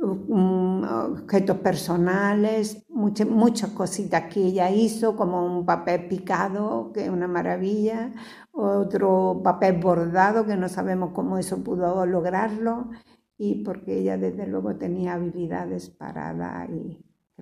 um, 0.00 0.82
objetos 0.84 1.58
personales, 1.58 2.84
muchas, 2.88 3.28
muchas 3.28 3.70
cositas 3.70 4.32
que 4.32 4.40
ella 4.40 4.70
hizo, 4.70 5.16
como 5.16 5.44
un 5.44 5.64
papel 5.66 6.08
picado, 6.08 6.92
que 6.92 7.04
es 7.04 7.10
una 7.10 7.28
maravilla, 7.28 8.12
otro 8.52 9.40
papel 9.42 9.78
bordado, 9.80 10.46
que 10.46 10.56
no 10.56 10.68
sabemos 10.68 11.10
cómo 11.12 11.38
eso 11.38 11.62
pudo 11.62 12.04
lograrlo, 12.06 12.90
y 13.36 13.62
porque 13.62 13.98
ella 13.98 14.16
desde 14.18 14.46
luego 14.46 14.76
tenía 14.76 15.14
habilidades 15.14 15.90
para 15.90 16.34
dar 16.34 16.70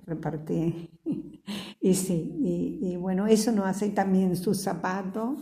repartir. 0.05 0.91
y 1.81 1.93
sí, 1.93 2.35
y, 2.39 2.79
y, 2.81 2.97
bueno, 2.97 3.27
eso 3.27 3.51
nos 3.51 3.65
hace 3.65 3.89
también 3.89 4.35
sus 4.35 4.61
zapatos, 4.61 5.39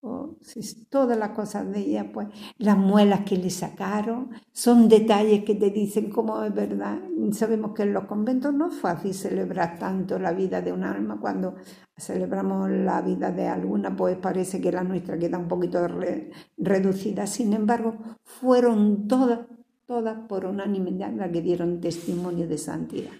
o 0.00 0.36
si, 0.40 0.86
todas 0.86 1.18
las 1.18 1.30
cosas 1.30 1.70
de 1.72 1.80
ella, 1.80 2.12
pues 2.12 2.28
las 2.58 2.78
muelas 2.78 3.20
que 3.20 3.36
le 3.36 3.50
sacaron, 3.50 4.30
son 4.52 4.88
detalles 4.88 5.44
que 5.44 5.54
te 5.54 5.70
dicen 5.70 6.10
cómo 6.10 6.42
es 6.44 6.54
verdad. 6.54 7.00
Sabemos 7.32 7.72
que 7.72 7.82
en 7.82 7.92
los 7.92 8.04
conventos 8.04 8.54
no 8.54 8.68
es 8.68 8.76
fácil 8.76 9.14
celebrar 9.14 9.78
tanto 9.78 10.18
la 10.18 10.32
vida 10.32 10.60
de 10.60 10.72
un 10.72 10.84
alma, 10.84 11.18
cuando 11.20 11.56
celebramos 11.96 12.70
la 12.70 13.00
vida 13.02 13.32
de 13.32 13.48
alguna, 13.48 13.96
pues 13.96 14.16
parece 14.18 14.60
que 14.60 14.70
la 14.70 14.84
nuestra 14.84 15.18
queda 15.18 15.38
un 15.38 15.48
poquito 15.48 15.88
re, 15.88 16.30
reducida. 16.56 17.26
Sin 17.26 17.52
embargo, 17.52 17.96
fueron 18.22 19.08
todas 19.08 19.40
todas 19.86 20.18
por 20.28 20.44
unanimidad 20.44 21.12
las 21.12 21.30
que 21.30 21.40
dieron 21.40 21.80
testimonio 21.80 22.48
de 22.48 22.58
santidad. 22.58 23.12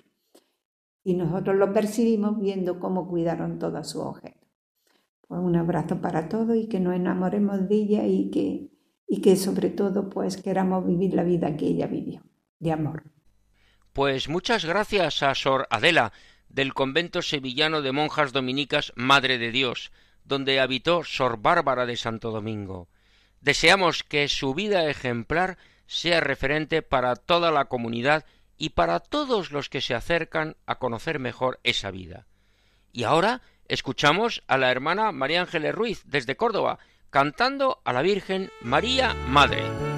Y 1.07 1.15
nosotros 1.15 1.55
lo 1.55 1.73
percibimos 1.73 2.41
viendo 2.41 2.81
cómo 2.81 3.07
cuidaron 3.07 3.61
todos 3.61 3.89
sus 3.89 4.03
objetos. 4.03 4.49
Pues 5.29 5.41
un 5.41 5.55
abrazo 5.55 6.01
para 6.01 6.29
todos 6.29 6.57
y 6.57 6.67
que 6.67 6.81
nos 6.81 6.97
enamoremos 6.97 7.69
de 7.69 7.77
ella 7.77 8.05
y 8.05 8.29
que, 8.29 8.73
y 9.07 9.21
que 9.21 9.37
sobre 9.37 9.71
todo 9.71 10.11
pues 10.11 10.37
queramos 10.37 10.85
vivir 10.85 11.15
la 11.15 11.23
vida 11.23 11.57
que 11.57 11.67
ella 11.67 11.87
vivió, 11.87 12.23
de 12.59 12.73
amor. 12.73 13.05
Pues 13.93 14.29
muchas 14.29 14.65
gracias 14.65 15.23
a 15.23 15.33
Sor 15.37 15.69
Adela 15.71 16.13
del 16.49 16.75
convento 16.75 17.23
sevillano 17.23 17.83
de 17.83 17.93
monjas 17.93 18.33
dominicas 18.33 18.93
Madre 18.97 19.39
de 19.39 19.53
Dios, 19.53 19.93
donde 20.25 20.59
habitó 20.59 21.05
Sor 21.05 21.41
Bárbara 21.41 21.87
de 21.87 21.97
Santo 21.97 22.33
Domingo. 22.33 22.89
Deseamos 23.41 24.03
que 24.03 24.27
su 24.27 24.55
vida 24.55 24.91
ejemplar 24.91 25.57
sea 25.87 26.19
referente 26.19 26.83
para 26.83 27.15
toda 27.15 27.53
la 27.53 27.67
comunidad 27.67 28.25
y 28.57 28.71
para 28.71 29.01
todos 29.01 29.51
los 29.51 29.69
que 29.69 29.81
se 29.81 29.95
acercan 29.95 30.57
a 30.67 30.79
conocer 30.79 31.19
mejor 31.19 31.61
esa 31.63 31.91
vida. 31.91 32.27
Y 32.93 33.05
ahora 33.05 33.43
escuchamos 33.69 34.43
a 34.47 34.57
la 34.57 34.71
hermana 34.71 35.13
María 35.13 35.43
Ángeles 35.43 35.75
Ruiz 35.75 36.03
desde 36.07 36.37
Córdoba 36.37 36.79
cantando 37.11 37.81
a 37.85 37.93
la 37.93 38.03
Virgen 38.03 38.51
María 38.63 39.15
Madre. 39.29 39.96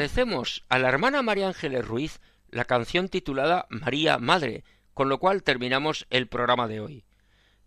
Agradecemos 0.00 0.64
a 0.70 0.78
la 0.78 0.88
hermana 0.88 1.20
María 1.20 1.48
Ángeles 1.48 1.86
Ruiz 1.86 2.20
la 2.48 2.64
canción 2.64 3.10
titulada 3.10 3.66
María 3.68 4.16
Madre, 4.16 4.64
con 4.94 5.10
lo 5.10 5.18
cual 5.18 5.42
terminamos 5.42 6.06
el 6.08 6.26
programa 6.26 6.68
de 6.68 6.80
hoy. 6.80 7.04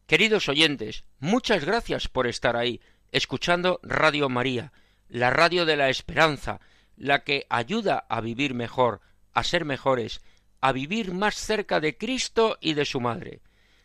Queridos 0.08 0.50
oyentes, 0.50 1.04
muchas 1.20 1.64
gracias 1.64 2.08
por 2.08 2.26
estar 2.26 2.56
ahí, 2.56 2.82
escuchando 3.12 3.80
Radio 3.84 4.30
María, 4.30 4.74
la 5.10 5.30
radio 5.30 5.68
de 5.68 5.78
la 5.78 5.90
esperanza, 5.90 6.60
la 6.98 7.24
que 7.24 7.46
ayuda 7.52 8.04
a 8.10 8.20
vivir 8.20 8.56
mejor, 8.56 9.02
a 9.32 9.44
ser 9.44 9.64
mejores, 9.64 10.20
a 10.60 10.72
vivir 10.72 11.14
más 11.14 11.36
cerca 11.36 11.80
de 11.80 12.00
Cristo 12.00 12.58
y 12.60 12.74
de 12.74 12.86
su 12.86 13.00
Madre. 13.00 13.42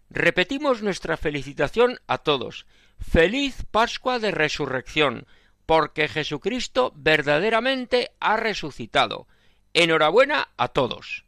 Repetimos 0.08 0.80
nuestra 0.80 1.18
felicitación 1.18 1.98
a 2.06 2.16
todos. 2.16 2.64
Feliz 2.98 3.66
Pascua 3.70 4.18
de 4.18 4.30
Resurrección, 4.30 5.26
porque 5.68 6.08
Jesucristo 6.08 6.94
verdaderamente 6.96 8.12
ha 8.20 8.38
resucitado. 8.38 9.26
Enhorabuena 9.74 10.48
a 10.56 10.68
todos. 10.68 11.26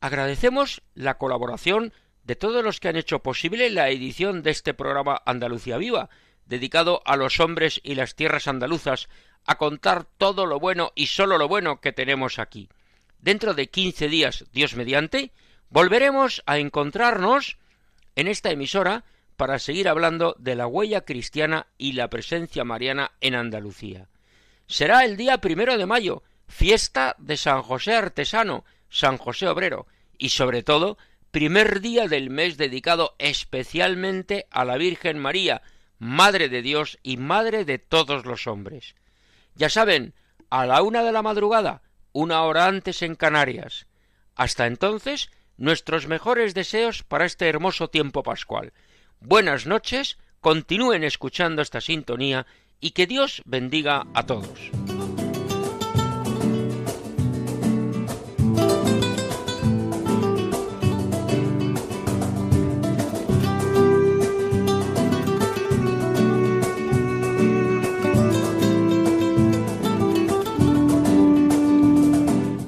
Agradecemos 0.00 0.80
la 0.94 1.18
colaboración 1.18 1.92
de 2.22 2.36
todos 2.36 2.62
los 2.62 2.78
que 2.78 2.86
han 2.86 2.94
hecho 2.94 3.18
posible 3.18 3.68
la 3.70 3.88
edición 3.88 4.44
de 4.44 4.52
este 4.52 4.74
programa 4.74 5.20
Andalucía 5.26 5.76
Viva, 5.76 6.08
dedicado 6.46 7.02
a 7.04 7.16
los 7.16 7.40
hombres 7.40 7.80
y 7.82 7.96
las 7.96 8.14
tierras 8.14 8.46
andaluzas, 8.46 9.08
a 9.44 9.58
contar 9.58 10.04
todo 10.04 10.46
lo 10.46 10.60
bueno 10.60 10.92
y 10.94 11.08
sólo 11.08 11.36
lo 11.36 11.48
bueno 11.48 11.80
que 11.80 11.90
tenemos 11.90 12.38
aquí. 12.38 12.68
Dentro 13.18 13.54
de 13.54 13.70
quince 13.70 14.06
días, 14.06 14.44
Dios 14.52 14.76
mediante, 14.76 15.32
volveremos 15.68 16.44
a 16.46 16.58
encontrarnos 16.58 17.58
en 18.14 18.28
esta 18.28 18.52
emisora 18.52 19.02
para 19.38 19.60
seguir 19.60 19.88
hablando 19.88 20.34
de 20.40 20.56
la 20.56 20.66
huella 20.66 21.02
cristiana 21.02 21.68
y 21.78 21.92
la 21.92 22.10
presencia 22.10 22.64
mariana 22.64 23.12
en 23.20 23.36
Andalucía. 23.36 24.08
Será 24.66 25.04
el 25.04 25.16
día 25.16 25.38
primero 25.38 25.78
de 25.78 25.86
mayo, 25.86 26.24
fiesta 26.48 27.14
de 27.18 27.36
San 27.36 27.62
José 27.62 27.94
Artesano, 27.94 28.64
San 28.90 29.16
José 29.16 29.46
Obrero, 29.46 29.86
y 30.18 30.30
sobre 30.30 30.64
todo, 30.64 30.98
primer 31.30 31.80
día 31.80 32.08
del 32.08 32.30
mes 32.30 32.56
dedicado 32.56 33.14
especialmente 33.18 34.48
a 34.50 34.64
la 34.64 34.76
Virgen 34.76 35.20
María, 35.20 35.62
Madre 36.00 36.48
de 36.48 36.60
Dios 36.60 36.98
y 37.04 37.16
Madre 37.16 37.64
de 37.64 37.78
todos 37.78 38.26
los 38.26 38.48
hombres. 38.48 38.96
Ya 39.54 39.70
saben, 39.70 40.14
a 40.50 40.66
la 40.66 40.82
una 40.82 41.04
de 41.04 41.12
la 41.12 41.22
madrugada, 41.22 41.82
una 42.10 42.42
hora 42.42 42.66
antes 42.66 43.02
en 43.02 43.14
Canarias. 43.14 43.86
Hasta 44.34 44.66
entonces, 44.66 45.30
nuestros 45.56 46.08
mejores 46.08 46.54
deseos 46.54 47.04
para 47.04 47.24
este 47.24 47.48
hermoso 47.48 47.88
tiempo 47.88 48.24
pascual. 48.24 48.72
Buenas 49.20 49.66
noches, 49.66 50.18
continúen 50.40 51.04
escuchando 51.04 51.62
esta 51.62 51.80
sintonía 51.80 52.46
y 52.80 52.92
que 52.92 53.06
Dios 53.06 53.42
bendiga 53.44 54.06
a 54.14 54.24
todos. 54.24 54.70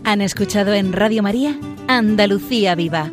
Han 0.04 0.22
escuchado 0.22 0.74
en 0.74 0.92
Radio 0.92 1.22
María 1.22 1.56
Andalucía 1.86 2.74
Viva, 2.74 3.12